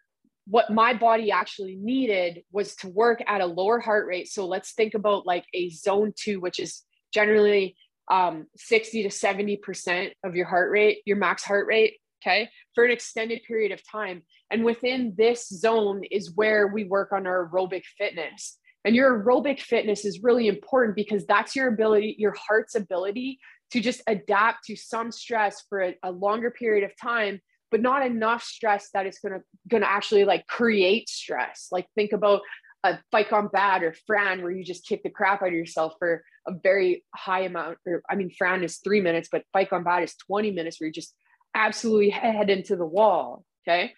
what 0.49 0.71
my 0.71 0.93
body 0.93 1.29
actually 1.31 1.75
needed 1.75 2.43
was 2.53 2.75
to 2.77 2.87
work 2.87 3.21
at 3.27 3.41
a 3.41 3.45
lower 3.45 3.79
heart 3.79 4.07
rate. 4.07 4.29
So, 4.29 4.45
let's 4.45 4.73
think 4.73 4.93
about 4.93 5.25
like 5.25 5.45
a 5.53 5.69
zone 5.69 6.13
two, 6.15 6.39
which 6.39 6.59
is 6.59 6.83
generally 7.13 7.75
um, 8.09 8.47
60 8.55 9.03
to 9.03 9.09
70% 9.09 10.11
of 10.23 10.35
your 10.35 10.45
heart 10.45 10.71
rate, 10.71 10.99
your 11.05 11.17
max 11.17 11.43
heart 11.43 11.67
rate, 11.67 11.97
okay, 12.23 12.49
for 12.73 12.85
an 12.85 12.91
extended 12.91 13.41
period 13.47 13.71
of 13.71 13.81
time. 13.89 14.23
And 14.49 14.63
within 14.63 15.13
this 15.17 15.47
zone 15.49 16.03
is 16.09 16.33
where 16.35 16.67
we 16.67 16.85
work 16.85 17.11
on 17.11 17.27
our 17.27 17.49
aerobic 17.49 17.83
fitness. 17.97 18.57
And 18.85 18.95
your 18.95 19.21
aerobic 19.21 19.59
fitness 19.59 20.05
is 20.05 20.23
really 20.23 20.47
important 20.47 20.95
because 20.95 21.25
that's 21.25 21.55
your 21.55 21.67
ability, 21.67 22.15
your 22.17 22.35
heart's 22.47 22.75
ability 22.75 23.39
to 23.71 23.81
just 23.81 24.01
adapt 24.07 24.65
to 24.65 24.77
some 24.77 25.11
stress 25.11 25.63
for 25.67 25.81
a, 25.81 25.95
a 26.03 26.11
longer 26.11 26.51
period 26.51 26.85
of 26.85 26.91
time 27.01 27.41
but 27.71 27.81
not 27.81 28.05
enough 28.05 28.43
stress 28.43 28.89
that 28.93 29.05
it's 29.05 29.19
gonna 29.19 29.41
gonna 29.67 29.85
actually 29.85 30.25
like 30.25 30.47
create 30.47 31.09
stress. 31.09 31.67
Like 31.71 31.87
think 31.95 32.11
about 32.11 32.41
a 32.83 32.99
fight 33.11 33.29
gone 33.29 33.49
bad 33.51 33.83
or 33.83 33.95
Fran 34.05 34.41
where 34.41 34.51
you 34.51 34.63
just 34.63 34.85
kick 34.85 35.03
the 35.03 35.09
crap 35.09 35.41
out 35.41 35.49
of 35.49 35.53
yourself 35.53 35.93
for 35.99 36.23
a 36.47 36.53
very 36.53 37.03
high 37.15 37.41
amount, 37.41 37.77
or 37.85 38.01
I 38.09 38.15
mean, 38.15 38.29
Fran 38.29 38.63
is 38.63 38.77
three 38.77 39.01
minutes, 39.01 39.29
but 39.31 39.43
Fight 39.53 39.69
Gone 39.69 39.83
Bad 39.83 40.03
is 40.03 40.15
20 40.27 40.51
minutes 40.51 40.79
where 40.79 40.87
you 40.87 40.93
just 40.93 41.13
absolutely 41.55 42.09
head 42.09 42.49
into 42.49 42.75
the 42.75 42.85
wall. 42.85 43.43
Okay. 43.67 43.93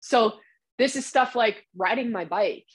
So 0.00 0.34
this 0.78 0.94
is 0.94 1.06
stuff 1.06 1.34
like 1.34 1.66
riding 1.76 2.12
my 2.12 2.24
bike, 2.24 2.66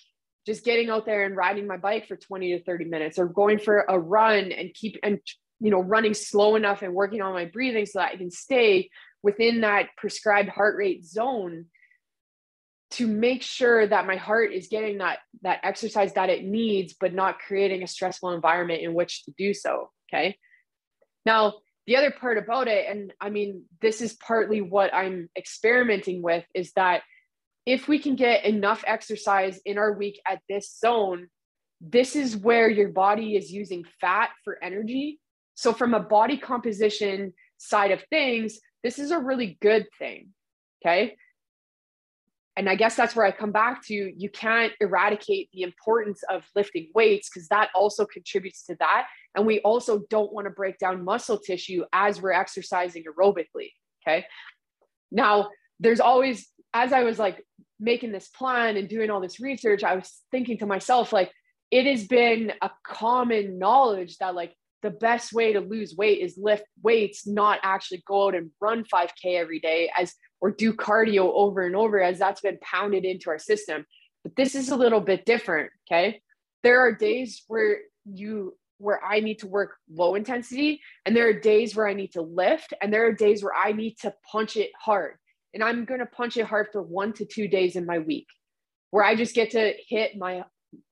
just 0.46 0.66
getting 0.66 0.90
out 0.90 1.06
there 1.06 1.26
and 1.26 1.36
riding 1.36 1.68
my 1.68 1.78
bike 1.78 2.08
for 2.08 2.18
20 2.18 2.58
to 2.58 2.64
30 2.64 2.86
minutes 2.86 3.18
or 3.18 3.28
going 3.28 3.60
for 3.60 3.86
a 3.88 3.98
run 3.98 4.52
and 4.52 4.74
keep 4.74 4.98
and 5.04 5.20
you 5.60 5.72
know 5.72 5.80
running 5.80 6.14
slow 6.14 6.56
enough 6.56 6.82
and 6.82 6.94
working 6.94 7.22
on 7.22 7.34
my 7.34 7.46
breathing 7.46 7.86
so 7.86 8.00
that 8.00 8.12
I 8.14 8.18
can 8.18 8.32
stay 8.32 8.90
within 9.22 9.62
that 9.62 9.90
prescribed 9.96 10.50
heart 10.50 10.76
rate 10.78 11.06
zone 11.06 11.68
to 12.94 13.08
make 13.08 13.42
sure 13.42 13.86
that 13.88 14.08
my 14.08 14.16
heart 14.16 14.54
is 14.54 14.68
getting 14.68 15.00
that 15.00 15.20
that 15.42 15.60
exercise 15.64 16.14
that 16.14 16.30
it 16.30 16.44
needs 16.44 16.96
but 17.00 17.14
not 17.14 17.40
creating 17.40 17.84
a 17.84 17.88
stressful 17.88 18.32
environment 18.32 18.82
in 18.82 18.94
which 18.94 19.24
to 19.26 19.34
do 19.38 19.54
so 19.54 19.90
okay? 20.12 20.38
Now 21.26 21.56
the 21.86 21.98
other 21.98 22.12
part 22.12 22.38
about 22.38 22.68
it 22.68 22.86
and 22.90 23.14
i 23.20 23.30
mean 23.30 23.64
this 23.82 24.02
is 24.02 24.14
partly 24.14 24.62
what 24.62 24.94
i'm 24.94 25.30
experimenting 25.38 26.22
with 26.22 26.46
is 26.54 26.72
that 26.74 27.02
if 27.66 27.88
we 27.88 28.00
can 28.00 28.16
get 28.16 28.46
enough 28.46 28.84
exercise 28.86 29.60
in 29.66 29.78
our 29.78 29.94
week 29.94 30.20
at 30.28 30.40
this 30.50 30.78
zone 30.78 31.28
this 31.82 32.16
is 32.16 32.38
where 32.38 32.70
your 32.70 32.90
body 32.90 33.36
is 33.36 33.52
using 33.52 33.84
fat 34.00 34.30
for 34.46 34.58
energy. 34.64 35.20
So 35.54 35.74
from 35.74 35.94
a 35.94 36.00
body 36.00 36.38
composition 36.38 37.34
side 37.58 37.92
of 37.92 38.02
things 38.10 38.60
this 38.84 39.00
is 39.00 39.12
a 39.12 39.20
really 39.20 39.58
good 39.62 39.88
thing 39.98 40.30
okay 40.84 41.16
and 42.56 42.70
I 42.70 42.76
guess 42.76 42.96
that's 42.96 43.16
where 43.16 43.26
I 43.26 43.32
come 43.32 43.52
back 43.52 43.84
to 43.88 43.94
you 43.94 44.30
can't 44.30 44.74
eradicate 44.80 45.50
the 45.54 45.64
importance 45.64 46.24
of 46.30 46.46
lifting 46.56 46.90
weights 46.94 47.30
because 47.30 47.48
that 47.48 47.70
also 47.74 48.06
contributes 48.06 48.64
to 48.66 48.76
that. 48.80 49.08
And 49.36 49.48
we 49.48 49.60
also 49.62 50.04
don't 50.10 50.32
want 50.32 50.46
to 50.46 50.52
break 50.52 50.78
down 50.78 51.04
muscle 51.04 51.40
tissue 51.40 51.84
as 51.92 52.22
we're 52.22 52.32
exercising 52.32 53.06
aerobically. 53.06 53.72
Okay. 54.06 54.26
Now, 55.12 55.50
there's 55.80 56.00
always, 56.00 56.48
as 56.74 56.94
I 56.94 57.04
was 57.04 57.18
like 57.18 57.44
making 57.80 58.12
this 58.12 58.28
plan 58.28 58.78
and 58.78 58.88
doing 58.88 59.10
all 59.10 59.20
this 59.20 59.40
research, 59.40 59.84
I 59.84 59.96
was 59.96 60.22
thinking 60.30 60.60
to 60.60 60.68
myself, 60.68 61.12
like, 61.12 61.32
it 61.72 61.88
has 61.88 62.06
been 62.06 62.54
a 62.62 62.70
common 62.86 63.58
knowledge 63.58 64.18
that 64.20 64.36
like 64.36 64.54
the 64.84 64.92
best 64.92 65.34
way 65.34 65.54
to 65.54 65.60
lose 65.60 65.96
weight 65.96 66.20
is 66.20 66.38
lift 66.38 66.66
weights, 66.84 67.26
not 67.26 67.60
actually 67.64 68.04
go 68.06 68.28
out 68.28 68.36
and 68.36 68.52
run 68.62 68.84
5K 68.84 69.40
every 69.40 69.60
day 69.60 69.90
as 69.98 70.14
or 70.44 70.52
do 70.52 70.74
cardio 70.74 71.32
over 71.34 71.62
and 71.62 71.74
over 71.74 72.02
as 72.02 72.20
that's 72.20 72.42
been 72.42 72.58
pounded 72.62 73.06
into 73.06 73.30
our 73.30 73.40
system. 73.40 73.86
But 74.24 74.36
this 74.36 74.56
is 74.56 74.70
a 74.70 74.76
little 74.76 75.00
bit 75.00 75.26
different. 75.26 75.72
Okay. 75.88 76.22
There 76.64 76.82
are 76.82 76.92
days 76.92 77.44
where 77.48 77.78
you 78.04 78.58
where 78.78 79.02
I 79.02 79.22
need 79.22 79.40
to 79.40 79.48
work 79.48 79.78
low 79.90 80.16
intensity, 80.16 80.82
and 81.06 81.16
there 81.16 81.30
are 81.30 81.40
days 81.40 81.74
where 81.74 81.88
I 81.88 81.94
need 81.94 82.12
to 82.14 82.22
lift, 82.22 82.74
and 82.82 82.92
there 82.92 83.08
are 83.08 83.14
days 83.14 83.42
where 83.42 83.56
I 83.56 83.72
need 83.72 83.98
to 84.00 84.14
punch 84.30 84.58
it 84.58 84.72
hard. 84.78 85.14
And 85.54 85.64
I'm 85.64 85.86
going 85.86 86.02
to 86.02 86.06
punch 86.06 86.36
it 86.36 86.46
hard 86.46 86.68
for 86.74 86.82
one 86.82 87.14
to 87.14 87.26
two 87.26 87.48
days 87.48 87.78
in 87.78 87.86
my 87.86 88.00
week 88.00 88.28
where 88.92 89.06
I 89.06 89.16
just 89.16 89.36
get 89.36 89.52
to 89.52 89.74
hit 89.88 90.18
my 90.18 90.44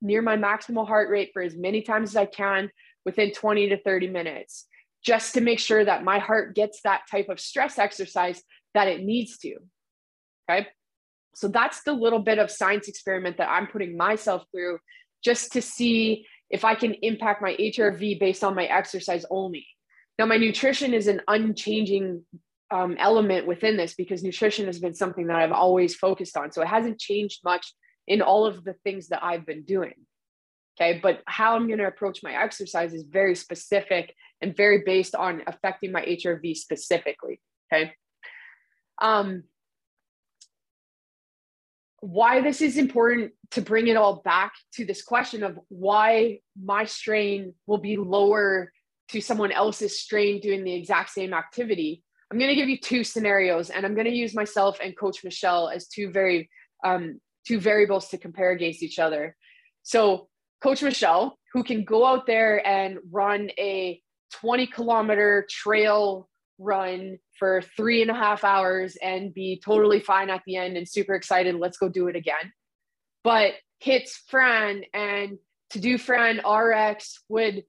near 0.01 0.21
my 0.21 0.37
maximal 0.37 0.87
heart 0.87 1.09
rate 1.09 1.31
for 1.33 1.41
as 1.41 1.57
many 1.57 1.81
times 1.81 2.11
as 2.11 2.15
I 2.15 2.25
can 2.25 2.71
within 3.03 3.33
20 3.33 3.67
to 3.69 3.81
30 3.81 4.07
minutes, 4.07 4.67
just 5.03 5.33
to 5.33 5.41
make 5.41 5.59
sure 5.59 5.83
that 5.83 6.05
my 6.05 6.19
heart 6.19 6.55
gets 6.55 6.81
that 6.83 7.01
type 7.11 7.27
of 7.27 7.41
stress 7.41 7.77
exercise 7.77 8.41
that 8.73 8.87
it 8.87 9.03
needs 9.03 9.37
to. 9.39 9.57
Okay. 10.49 10.67
So 11.35 11.47
that's 11.47 11.83
the 11.83 11.93
little 11.93 12.19
bit 12.19 12.39
of 12.39 12.51
science 12.51 12.87
experiment 12.87 13.37
that 13.37 13.49
I'm 13.49 13.67
putting 13.67 13.95
myself 13.95 14.43
through 14.51 14.79
just 15.23 15.53
to 15.53 15.61
see 15.61 16.25
if 16.49 16.65
I 16.65 16.75
can 16.75 16.93
impact 16.95 17.41
my 17.41 17.55
HRV 17.55 18.19
based 18.19 18.43
on 18.43 18.55
my 18.55 18.65
exercise 18.65 19.25
only. 19.29 19.65
Now, 20.19 20.25
my 20.25 20.37
nutrition 20.37 20.93
is 20.93 21.07
an 21.07 21.21
unchanging 21.27 22.25
um, 22.69 22.95
element 22.99 23.47
within 23.47 23.77
this 23.77 23.93
because 23.93 24.23
nutrition 24.23 24.65
has 24.65 24.79
been 24.79 24.93
something 24.93 25.27
that 25.27 25.37
I've 25.37 25.51
always 25.51 25.95
focused 25.95 26.37
on. 26.37 26.51
So 26.51 26.61
it 26.61 26.67
hasn't 26.67 26.99
changed 26.99 27.39
much 27.43 27.73
in 28.07 28.21
all 28.21 28.45
of 28.45 28.63
the 28.63 28.73
things 28.83 29.07
that 29.09 29.23
I've 29.23 29.45
been 29.45 29.63
doing. 29.63 29.93
Okay. 30.79 30.99
But 31.01 31.21
how 31.25 31.55
I'm 31.55 31.67
going 31.67 31.79
to 31.79 31.87
approach 31.87 32.23
my 32.23 32.33
exercise 32.33 32.93
is 32.93 33.03
very 33.03 33.35
specific 33.35 34.13
and 34.41 34.55
very 34.55 34.83
based 34.85 35.15
on 35.15 35.43
affecting 35.47 35.91
my 35.91 36.01
HRV 36.03 36.55
specifically. 36.55 37.41
Okay. 37.71 37.93
Um, 39.01 39.43
why 42.01 42.41
this 42.41 42.61
is 42.61 42.77
important 42.77 43.31
to 43.51 43.61
bring 43.61 43.87
it 43.87 43.95
all 43.95 44.21
back 44.23 44.53
to 44.73 44.85
this 44.85 45.03
question 45.03 45.43
of 45.43 45.59
why 45.69 46.39
my 46.61 46.85
strain 46.85 47.53
will 47.67 47.77
be 47.77 47.97
lower 47.97 48.71
to 49.09 49.21
someone 49.21 49.51
else's 49.51 49.99
strain 49.99 50.39
doing 50.39 50.63
the 50.63 50.73
exact 50.73 51.11
same 51.11 51.33
activity. 51.33 52.03
I'm 52.31 52.39
going 52.39 52.49
to 52.49 52.55
give 52.55 52.69
you 52.69 52.79
two 52.79 53.03
scenarios, 53.03 53.69
and 53.69 53.85
I'm 53.85 53.93
going 53.93 54.07
to 54.07 54.15
use 54.15 54.33
myself 54.33 54.79
and 54.81 54.97
Coach 54.97 55.23
Michelle 55.23 55.69
as 55.69 55.87
two 55.87 56.11
very 56.11 56.49
um, 56.83 57.19
two 57.45 57.59
variables 57.59 58.07
to 58.09 58.17
compare 58.17 58.51
against 58.51 58.81
each 58.81 58.97
other. 58.97 59.35
So, 59.83 60.29
Coach 60.63 60.81
Michelle, 60.81 61.37
who 61.53 61.63
can 61.63 61.83
go 61.83 62.05
out 62.05 62.25
there 62.25 62.65
and 62.65 62.99
run 63.11 63.49
a 63.59 64.01
20 64.33 64.67
kilometer 64.67 65.45
trail 65.49 66.29
run 66.57 67.17
for 67.41 67.63
three 67.75 68.03
and 68.03 68.11
a 68.11 68.13
half 68.13 68.43
hours 68.43 68.97
and 69.01 69.33
be 69.33 69.59
totally 69.65 69.99
fine 69.99 70.29
at 70.29 70.43
the 70.45 70.57
end 70.57 70.77
and 70.77 70.87
super 70.87 71.15
excited, 71.15 71.55
let's 71.55 71.79
go 71.79 71.89
do 71.89 72.07
it 72.07 72.15
again. 72.15 72.53
But 73.23 73.53
hits 73.79 74.21
Fran, 74.27 74.83
and 74.93 75.39
to 75.71 75.79
do 75.79 75.97
Fran 75.97 76.41
RX 76.47 77.23
would 77.29 77.63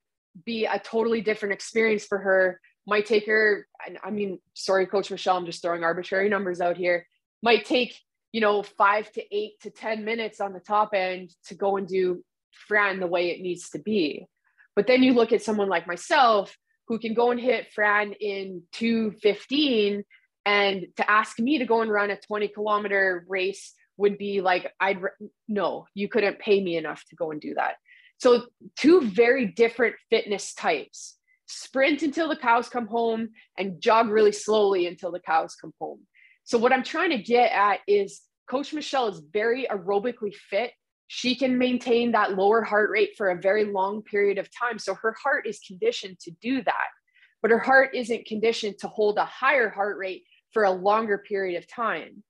be 0.44 0.66
a 0.66 0.78
totally 0.78 1.22
different 1.22 1.54
experience 1.54 2.04
for 2.04 2.18
her. 2.18 2.60
Might 2.86 3.06
take 3.06 3.24
her, 3.26 3.66
I 4.04 4.10
mean, 4.10 4.40
sorry, 4.52 4.84
Coach 4.84 5.10
Michelle, 5.10 5.38
I'm 5.38 5.46
just 5.46 5.62
throwing 5.62 5.84
arbitrary 5.84 6.28
numbers 6.28 6.60
out 6.60 6.76
here. 6.76 7.06
Might 7.42 7.64
take 7.64 7.98
you 8.32 8.42
know, 8.42 8.62
five 8.62 9.10
to 9.12 9.22
eight 9.34 9.60
to 9.60 9.70
10 9.70 10.04
minutes 10.04 10.40
on 10.40 10.52
the 10.52 10.60
top 10.60 10.90
end 10.94 11.30
to 11.46 11.54
go 11.54 11.78
and 11.78 11.86
do 11.86 12.22
Fran 12.50 13.00
the 13.00 13.06
way 13.06 13.30
it 13.30 13.40
needs 13.40 13.70
to 13.70 13.78
be. 13.78 14.26
But 14.74 14.86
then 14.86 15.02
you 15.02 15.12
look 15.12 15.32
at 15.32 15.42
someone 15.42 15.68
like 15.68 15.86
myself 15.86 16.56
who 16.88 16.98
can 16.98 17.14
go 17.14 17.30
and 17.30 17.40
hit 17.40 17.72
Fran 17.72 18.12
in 18.12 18.62
215 18.72 20.04
and 20.44 20.86
to 20.96 21.10
ask 21.10 21.38
me 21.38 21.58
to 21.58 21.64
go 21.64 21.82
and 21.82 21.90
run 21.90 22.10
a 22.10 22.16
20 22.16 22.48
kilometer 22.48 23.24
race 23.28 23.74
would 23.96 24.18
be 24.18 24.40
like 24.40 24.72
I'd 24.80 25.00
no, 25.48 25.86
you 25.94 26.08
couldn't 26.08 26.38
pay 26.38 26.62
me 26.62 26.76
enough 26.76 27.02
to 27.10 27.16
go 27.16 27.30
and 27.30 27.40
do 27.40 27.54
that. 27.54 27.74
So 28.18 28.46
two 28.76 29.02
very 29.02 29.46
different 29.46 29.96
fitness 30.10 30.54
types. 30.54 31.16
Sprint 31.46 32.02
until 32.02 32.28
the 32.28 32.36
cows 32.36 32.68
come 32.68 32.86
home 32.86 33.30
and 33.58 33.80
jog 33.80 34.08
really 34.08 34.32
slowly 34.32 34.86
until 34.86 35.12
the 35.12 35.20
cows 35.20 35.54
come 35.54 35.72
home. 35.80 36.00
So 36.44 36.58
what 36.58 36.72
I'm 36.72 36.82
trying 36.82 37.10
to 37.10 37.18
get 37.18 37.52
at 37.52 37.80
is 37.86 38.22
Coach 38.48 38.72
Michelle 38.72 39.08
is 39.08 39.22
very 39.32 39.66
aerobically 39.70 40.34
fit. 40.34 40.72
She 41.14 41.34
can 41.34 41.58
maintain 41.58 42.12
that 42.12 42.38
lower 42.38 42.62
heart 42.62 42.88
rate 42.88 43.10
for 43.18 43.28
a 43.28 43.38
very 43.38 43.66
long 43.66 44.00
period 44.00 44.38
of 44.38 44.48
time. 44.50 44.78
So 44.78 44.94
her 44.94 45.14
heart 45.22 45.46
is 45.46 45.60
conditioned 45.60 46.18
to 46.20 46.30
do 46.40 46.62
that. 46.62 46.86
But 47.42 47.50
her 47.50 47.58
heart 47.58 47.94
isn't 47.94 48.24
conditioned 48.24 48.78
to 48.78 48.88
hold 48.88 49.18
a 49.18 49.26
higher 49.26 49.68
heart 49.68 49.98
rate 49.98 50.22
for 50.54 50.64
a 50.64 50.70
longer 50.70 51.18
period 51.18 51.58
of 51.58 51.68
time. 51.68 52.24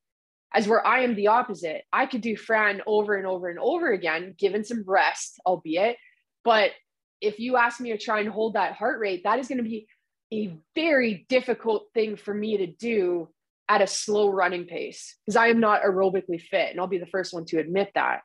As 0.52 0.66
where 0.66 0.84
I 0.84 1.02
am 1.02 1.14
the 1.14 1.28
opposite, 1.28 1.84
I 1.92 2.06
could 2.06 2.22
do 2.22 2.36
Fran 2.36 2.82
over 2.84 3.14
and 3.14 3.24
over 3.24 3.48
and 3.48 3.60
over 3.60 3.92
again, 3.92 4.34
given 4.36 4.64
some 4.64 4.82
rest, 4.84 5.38
albeit. 5.46 5.96
But 6.42 6.72
if 7.20 7.38
you 7.38 7.58
ask 7.58 7.78
me 7.78 7.92
to 7.92 7.98
try 7.98 8.18
and 8.18 8.30
hold 8.30 8.54
that 8.54 8.72
heart 8.72 8.98
rate, 8.98 9.22
that 9.22 9.38
is 9.38 9.46
going 9.46 9.62
to 9.62 9.62
be 9.62 9.86
a 10.32 10.56
very 10.74 11.24
difficult 11.28 11.86
thing 11.94 12.16
for 12.16 12.34
me 12.34 12.56
to 12.56 12.66
do 12.66 13.28
at 13.68 13.80
a 13.80 13.86
slow 13.86 14.28
running 14.28 14.64
pace 14.64 15.16
because 15.24 15.36
I 15.36 15.46
am 15.48 15.60
not 15.60 15.82
aerobically 15.82 16.42
fit. 16.42 16.72
And 16.72 16.80
I'll 16.80 16.88
be 16.88 16.98
the 16.98 17.06
first 17.06 17.32
one 17.32 17.44
to 17.44 17.60
admit 17.60 17.92
that. 17.94 18.22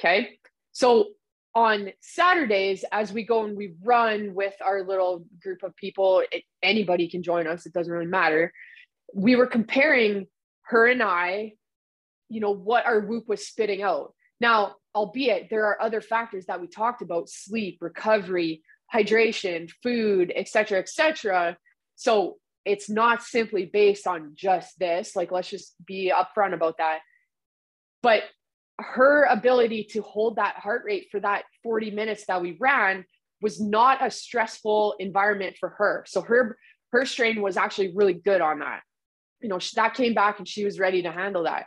Okay. 0.00 0.38
So 0.72 1.08
on 1.54 1.90
Saturdays, 2.00 2.84
as 2.90 3.12
we 3.12 3.24
go 3.24 3.44
and 3.44 3.56
we 3.56 3.74
run 3.82 4.34
with 4.34 4.54
our 4.64 4.82
little 4.82 5.26
group 5.42 5.62
of 5.62 5.76
people, 5.76 6.22
it, 6.32 6.44
anybody 6.62 7.08
can 7.08 7.22
join 7.22 7.46
us, 7.46 7.66
it 7.66 7.74
doesn't 7.74 7.92
really 7.92 8.06
matter. 8.06 8.52
We 9.14 9.36
were 9.36 9.46
comparing 9.46 10.26
her 10.62 10.86
and 10.86 11.02
I, 11.02 11.52
you 12.28 12.40
know, 12.40 12.52
what 12.52 12.86
our 12.86 13.00
whoop 13.00 13.28
was 13.28 13.46
spitting 13.46 13.82
out. 13.82 14.14
Now, 14.40 14.76
albeit 14.94 15.50
there 15.50 15.66
are 15.66 15.82
other 15.82 16.00
factors 16.00 16.46
that 16.46 16.60
we 16.60 16.66
talked 16.66 17.02
about 17.02 17.28
sleep, 17.28 17.78
recovery, 17.80 18.62
hydration, 18.92 19.70
food, 19.82 20.32
etc., 20.34 20.78
etc. 20.78 21.58
So 21.96 22.38
it's 22.64 22.88
not 22.88 23.22
simply 23.22 23.66
based 23.66 24.06
on 24.06 24.32
just 24.34 24.78
this 24.78 25.16
like 25.16 25.32
let's 25.32 25.48
just 25.48 25.74
be 25.84 26.12
upfront 26.14 26.52
about 26.52 26.76
that 26.78 27.00
but 28.02 28.22
her 28.82 29.24
ability 29.24 29.84
to 29.92 30.02
hold 30.02 30.36
that 30.36 30.56
heart 30.56 30.82
rate 30.84 31.08
for 31.10 31.20
that 31.20 31.44
40 31.62 31.90
minutes 31.90 32.24
that 32.26 32.42
we 32.42 32.56
ran 32.60 33.04
was 33.42 33.60
not 33.60 34.04
a 34.04 34.10
stressful 34.10 34.96
environment 34.98 35.56
for 35.58 35.70
her. 35.70 36.04
So 36.06 36.20
her 36.22 36.58
her 36.92 37.06
strain 37.06 37.40
was 37.40 37.56
actually 37.56 37.94
really 37.94 38.14
good 38.14 38.40
on 38.40 38.58
that. 38.58 38.80
You 39.40 39.48
know 39.48 39.58
that 39.74 39.94
came 39.94 40.14
back 40.14 40.38
and 40.38 40.48
she 40.48 40.64
was 40.64 40.78
ready 40.78 41.02
to 41.02 41.12
handle 41.12 41.44
that. 41.44 41.66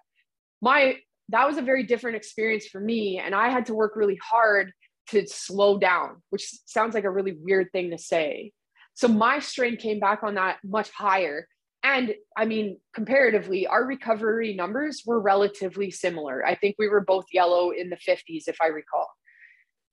My 0.61 0.97
that 1.29 1.47
was 1.47 1.57
a 1.57 1.61
very 1.61 1.83
different 1.83 2.17
experience 2.17 2.67
for 2.67 2.81
me 2.81 3.17
and 3.17 3.33
i 3.33 3.49
had 3.49 3.65
to 3.65 3.73
work 3.73 3.95
really 3.95 4.19
hard 4.21 4.73
to 5.07 5.25
slow 5.25 5.77
down 5.77 6.21
which 6.31 6.51
sounds 6.65 6.93
like 6.93 7.05
a 7.05 7.09
really 7.09 7.35
weird 7.39 7.71
thing 7.71 7.91
to 7.91 7.97
say. 7.97 8.51
So 8.93 9.07
my 9.07 9.39
strain 9.39 9.77
came 9.77 9.99
back 9.99 10.23
on 10.23 10.35
that 10.35 10.57
much 10.63 10.91
higher. 10.91 11.47
And 11.83 12.15
I 12.37 12.45
mean, 12.45 12.77
comparatively, 12.93 13.67
our 13.67 13.85
recovery 13.85 14.53
numbers 14.53 15.03
were 15.05 15.19
relatively 15.19 15.91
similar. 15.91 16.45
I 16.45 16.55
think 16.55 16.75
we 16.79 16.87
were 16.87 17.01
both 17.01 17.25
yellow 17.33 17.71
in 17.71 17.89
the 17.89 17.97
50s, 17.97 18.47
if 18.47 18.57
I 18.61 18.67
recall. 18.67 19.07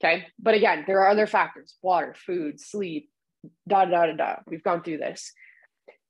Okay. 0.03 0.26
But 0.38 0.55
again, 0.55 0.85
there 0.87 1.00
are 1.00 1.09
other 1.09 1.26
factors 1.26 1.76
water, 1.83 2.14
food, 2.16 2.61
sleep, 2.61 3.11
da 3.68 3.85
da 3.85 4.07
da 4.07 4.12
da. 4.12 4.37
We've 4.46 4.62
gone 4.62 4.83
through 4.83 4.98
this. 4.98 5.33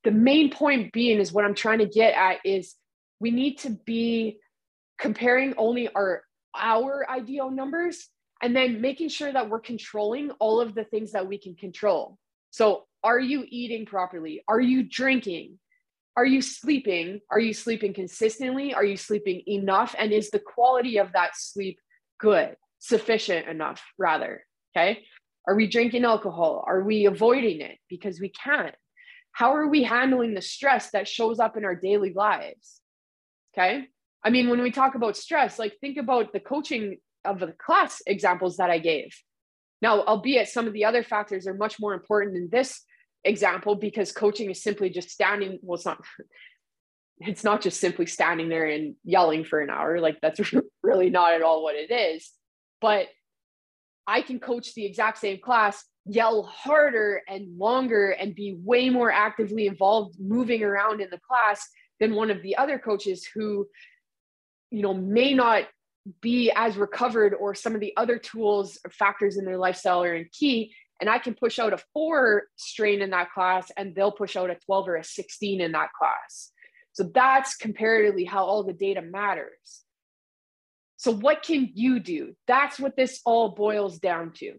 The 0.05 0.11
main 0.11 0.51
point 0.51 0.93
being 0.93 1.19
is 1.19 1.33
what 1.33 1.45
I'm 1.45 1.55
trying 1.55 1.79
to 1.79 1.87
get 1.87 2.15
at 2.15 2.39
is 2.45 2.77
we 3.19 3.31
need 3.31 3.59
to 3.59 3.71
be 3.71 4.39
comparing 4.99 5.55
only 5.57 5.89
our 5.89 6.23
our 6.55 7.09
ideal 7.09 7.51
numbers 7.51 8.09
and 8.43 8.57
then 8.57 8.81
making 8.81 9.09
sure 9.09 9.33
that 9.33 9.49
we're 9.49 9.61
controlling 9.61 10.31
all 10.33 10.61
of 10.61 10.75
the 10.75 10.85
things 10.85 11.13
that 11.13 11.27
we 11.27 11.39
can 11.39 11.55
control. 11.55 12.17
So, 12.51 12.87
are 13.03 13.21
you 13.21 13.45
eating 13.49 13.87
properly? 13.87 14.43
Are 14.49 14.61
you 14.61 14.83
drinking? 14.83 15.59
Are 16.17 16.27
you 16.27 16.43
sleeping? 16.43 17.21
Are 17.31 17.39
you 17.39 17.55
sleeping 17.55 17.95
consistently? 17.95 18.75
Are 18.75 18.85
you 18.85 18.97
sleeping 18.97 19.43
enough? 19.47 19.95
And 19.99 20.13
is 20.13 20.31
the 20.31 20.41
quality 20.41 20.99
of 20.99 21.13
that 21.13 21.37
sleep 21.37 21.79
good, 22.19 22.57
sufficient 22.79 23.49
enough, 23.49 23.83
rather? 23.99 24.45
Okay. 24.77 25.05
Are 25.49 25.55
we 25.55 25.67
drinking 25.67 26.05
alcohol? 26.05 26.65
Are 26.67 26.83
we 26.83 27.07
avoiding 27.07 27.61
it 27.61 27.79
because 27.89 28.21
we 28.21 28.31
can't? 28.31 28.75
How 29.33 29.55
are 29.55 29.69
we 29.69 29.83
handling 29.83 30.35
the 30.35 30.43
stress 30.43 30.91
that 30.91 31.09
shows 31.09 31.39
up 31.39 31.57
in 31.57 31.65
our 31.65 31.75
daily 31.75 32.13
lives? 32.13 32.81
Okay. 33.55 33.87
I 34.23 34.31
mean, 34.31 34.51
when 34.51 34.61
we 34.63 34.71
talk 34.71 34.95
about 34.95 35.17
stress, 35.17 35.59
like 35.59 35.79
think 35.81 35.97
about 35.97 36.33
the 36.33 36.41
coaching 36.41 36.99
of 37.25 37.41
the 37.41 37.55
class 37.65 38.03
examples 38.07 38.59
that 38.59 38.71
I 38.71 38.79
gave. 38.79 39.17
Now, 39.83 40.03
albeit 40.03 40.49
some 40.49 40.67
of 40.67 40.73
the 40.73 40.85
other 40.85 41.03
factors 41.03 41.47
are 41.47 41.55
much 41.55 41.81
more 41.81 41.95
important 41.95 42.37
in 42.37 42.49
this 42.51 42.83
example 43.25 43.75
because 43.75 44.13
coaching 44.13 44.51
is 44.51 44.63
simply 44.63 44.91
just 44.91 45.11
standing. 45.11 45.59
Well, 45.63 45.77
it's 45.77 45.87
not. 45.87 46.03
It's 47.23 47.45
not 47.45 47.61
just 47.61 47.81
simply 47.81 48.07
standing 48.07 48.49
there 48.49 48.65
and 48.65 48.95
yelling 49.05 49.45
for 49.45 49.61
an 49.61 49.69
hour. 49.69 50.01
Like 50.01 50.23
that's 50.23 50.41
really 50.83 51.11
not 51.11 51.35
at 51.35 51.43
all 51.43 51.63
what 51.63 51.75
it 51.75 51.91
is. 51.91 52.31
But 52.81 53.09
I 54.07 54.23
can 54.23 54.41
coach 54.41 54.73
the 54.73 54.87
exact 54.87 55.19
same 55.19 55.39
class 55.39 55.85
yell 56.07 56.43
harder 56.45 57.23
and 57.29 57.59
longer 57.59 58.11
and 58.11 58.35
be 58.35 58.57
way 58.65 58.89
more 58.91 59.13
actively 59.13 59.67
involved 59.67 60.17
moving 60.19 60.63
around 60.63 61.01
in 61.01 61.11
the 61.11 61.21
class 61.21 61.69
than 62.01 62.15
one 62.15 62.31
of 62.31 62.43
the 62.43 62.57
other 62.57 62.79
coaches 62.79 63.29
who 63.35 63.69
you 64.71 64.83
know 64.83 64.95
may 64.95 65.35
not 65.35 65.65
be 66.21 66.51
as 66.57 66.77
recovered 66.77 67.35
or 67.35 67.55
some 67.55 67.75
of 67.75 67.81
the 67.81 67.93
other 67.97 68.19
tools 68.19 68.79
or 68.85 68.91
factors 68.91 69.37
in 69.37 69.45
their 69.45 69.59
lifestyle 69.59 70.03
are 70.03 70.15
in 70.15 70.27
key 70.33 70.75
and 71.01 71.09
i 71.09 71.19
can 71.19 71.35
push 71.35 71.59
out 71.59 71.73
a 71.73 71.79
four 71.93 72.45
strain 72.57 73.03
in 73.03 73.11
that 73.11 73.33
class 73.33 73.71
and 73.77 73.95
they'll 73.95 74.13
push 74.13 74.37
out 74.37 74.51
a 74.51 74.57
12 74.67 74.89
or 74.89 74.97
a 74.97 75.05
16 75.05 75.61
in 75.61 75.73
that 75.73 75.91
class 75.99 76.53
so 76.93 77.09
that's 77.15 77.57
comparatively 77.57 78.25
how 78.25 78.45
all 78.45 78.63
the 78.63 78.73
data 78.73 79.03
matters 79.03 79.83
so 80.97 81.13
what 81.13 81.43
can 81.43 81.71
you 81.75 82.01
do 82.01 82.35
that's 82.47 82.79
what 82.79 82.97
this 82.97 83.21
all 83.25 83.51
boils 83.51 83.99
down 83.99 84.33
to 84.33 84.55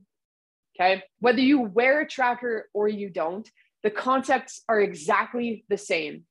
Okay. 0.81 1.03
Whether 1.19 1.41
you 1.41 1.61
wear 1.61 2.01
a 2.01 2.07
tracker 2.07 2.69
or 2.73 2.87
you 2.87 3.09
don't, 3.09 3.47
the 3.83 3.91
concepts 3.91 4.63
are 4.69 4.79
exactly 4.79 5.65
the 5.69 5.77
same. 5.77 6.23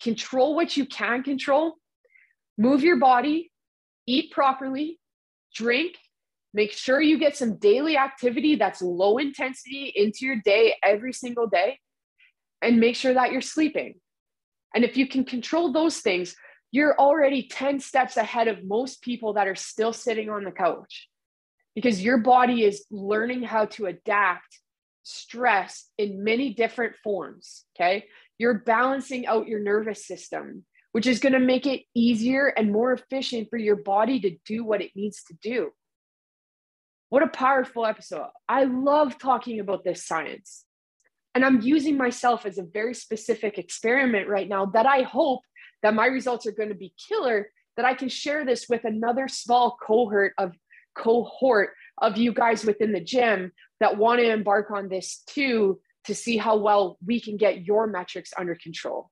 Control 0.00 0.54
what 0.54 0.76
you 0.76 0.86
can 0.86 1.22
control, 1.22 1.74
move 2.56 2.82
your 2.82 2.98
body, 2.98 3.50
eat 4.06 4.30
properly, 4.30 5.00
drink, 5.54 5.96
make 6.58 6.72
sure 6.72 7.00
you 7.00 7.18
get 7.20 7.36
some 7.36 7.56
daily 7.56 7.96
activity 7.96 8.56
that's 8.56 8.82
low 8.82 9.16
intensity 9.18 9.92
into 9.94 10.26
your 10.26 10.40
day 10.44 10.74
every 10.82 11.12
single 11.12 11.46
day, 11.46 11.78
and 12.60 12.80
make 12.80 12.96
sure 12.96 13.14
that 13.14 13.30
you're 13.30 13.40
sleeping. 13.40 13.94
And 14.74 14.82
if 14.84 14.96
you 14.96 15.06
can 15.06 15.24
control 15.24 15.72
those 15.72 15.98
things, 15.98 16.34
you're 16.72 16.98
already 16.98 17.46
10 17.46 17.78
steps 17.78 18.16
ahead 18.16 18.48
of 18.48 18.64
most 18.64 19.02
people 19.02 19.34
that 19.34 19.46
are 19.46 19.54
still 19.54 19.92
sitting 19.92 20.28
on 20.30 20.42
the 20.42 20.50
couch 20.50 21.08
because 21.76 22.02
your 22.02 22.18
body 22.18 22.64
is 22.64 22.84
learning 22.90 23.44
how 23.44 23.66
to 23.66 23.86
adapt 23.86 24.58
stress 25.04 25.86
in 25.96 26.24
many 26.24 26.54
different 26.54 26.96
forms. 27.04 27.66
Okay. 27.76 28.06
You're 28.36 28.64
balancing 28.66 29.28
out 29.28 29.46
your 29.46 29.60
nervous 29.60 30.04
system, 30.04 30.64
which 30.90 31.06
is 31.06 31.20
going 31.20 31.34
to 31.34 31.38
make 31.52 31.66
it 31.66 31.82
easier 31.94 32.48
and 32.48 32.72
more 32.72 32.92
efficient 32.92 33.46
for 33.48 33.58
your 33.58 33.76
body 33.76 34.18
to 34.22 34.36
do 34.44 34.64
what 34.64 34.82
it 34.82 34.90
needs 34.96 35.22
to 35.28 35.34
do. 35.40 35.70
What 37.10 37.22
a 37.22 37.28
powerful 37.28 37.86
episode. 37.86 38.28
I 38.48 38.64
love 38.64 39.18
talking 39.18 39.60
about 39.60 39.84
this 39.84 40.04
science. 40.04 40.64
And 41.34 41.44
I'm 41.44 41.60
using 41.60 41.96
myself 41.96 42.44
as 42.46 42.58
a 42.58 42.62
very 42.62 42.94
specific 42.94 43.58
experiment 43.58 44.28
right 44.28 44.48
now 44.48 44.66
that 44.66 44.86
I 44.86 45.02
hope 45.02 45.40
that 45.82 45.94
my 45.94 46.06
results 46.06 46.46
are 46.46 46.52
going 46.52 46.70
to 46.70 46.74
be 46.74 46.94
killer, 47.08 47.50
that 47.76 47.86
I 47.86 47.94
can 47.94 48.08
share 48.08 48.44
this 48.44 48.66
with 48.68 48.84
another 48.84 49.28
small 49.28 49.78
cohort 49.80 50.32
of 50.36 50.52
cohort 50.96 51.70
of 51.98 52.16
you 52.16 52.32
guys 52.32 52.64
within 52.64 52.92
the 52.92 53.00
gym 53.00 53.52
that 53.80 53.96
want 53.96 54.20
to 54.20 54.30
embark 54.30 54.70
on 54.70 54.88
this 54.88 55.22
too 55.28 55.80
to 56.04 56.14
see 56.14 56.36
how 56.36 56.56
well 56.56 56.98
we 57.04 57.20
can 57.20 57.36
get 57.36 57.64
your 57.64 57.86
metrics 57.86 58.32
under 58.36 58.56
control. 58.56 59.10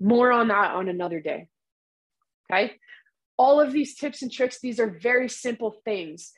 More 0.00 0.30
on 0.30 0.48
that 0.48 0.72
on 0.72 0.88
another 0.88 1.20
day. 1.20 1.48
Okay. 2.50 2.74
All 3.36 3.60
of 3.60 3.72
these 3.72 3.96
tips 3.96 4.22
and 4.22 4.30
tricks, 4.30 4.60
these 4.60 4.78
are 4.78 4.98
very 5.02 5.28
simple 5.28 5.74
things. 5.84 6.32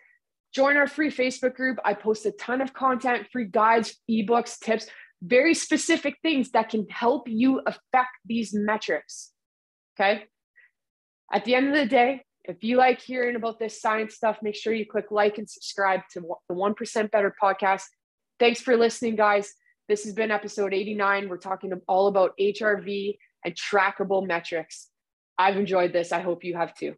Join 0.55 0.77
our 0.77 0.87
free 0.87 1.11
Facebook 1.11 1.55
group. 1.55 1.79
I 1.85 1.95
post 1.95 2.27
a 2.27 2.31
ton 2.33 2.61
of 2.61 2.73
content, 2.73 3.27
free 3.33 3.47
guides, 3.47 4.01
ebooks, 4.09 4.59
tips, 4.59 4.87
very 5.21 5.55
specific 5.55 6.17
things 6.23 6.51
that 6.53 6.69
can 6.69 6.87
help 6.88 7.29
you 7.29 7.61
affect 7.67 8.11
these 8.25 8.55
metrics. 8.55 9.33
Okay. 9.99 10.25
At 11.33 11.45
the 11.45 11.55
end 11.55 11.69
of 11.69 11.75
the 11.75 11.87
day, 11.87 12.25
if 12.45 12.62
you 12.62 12.77
like 12.77 13.01
hearing 13.01 13.37
about 13.37 13.59
this 13.59 13.81
science 13.81 14.14
stuff, 14.14 14.38
make 14.43 14.55
sure 14.55 14.73
you 14.73 14.87
click 14.87 15.07
like 15.11 15.38
and 15.38 15.49
subscribe 15.49 16.01
to 16.12 16.21
the 16.49 16.55
1% 16.55 17.11
Better 17.11 17.35
podcast. 17.43 17.85
Thanks 18.38 18.61
for 18.61 18.77
listening, 18.77 19.17
guys. 19.17 19.53
This 19.88 20.05
has 20.05 20.12
been 20.12 20.31
episode 20.31 20.75
89. 20.75 21.29
We're 21.29 21.38
talking 21.38 21.73
all 21.88 22.07
about 22.07 22.33
HRV 22.38 23.17
and 23.45 23.55
trackable 23.55 24.27
metrics. 24.27 24.88
I've 25.38 25.57
enjoyed 25.57 25.93
this. 25.93 26.12
I 26.12 26.21
hope 26.21 26.45
you 26.45 26.55
have 26.57 26.75
too. 26.75 26.95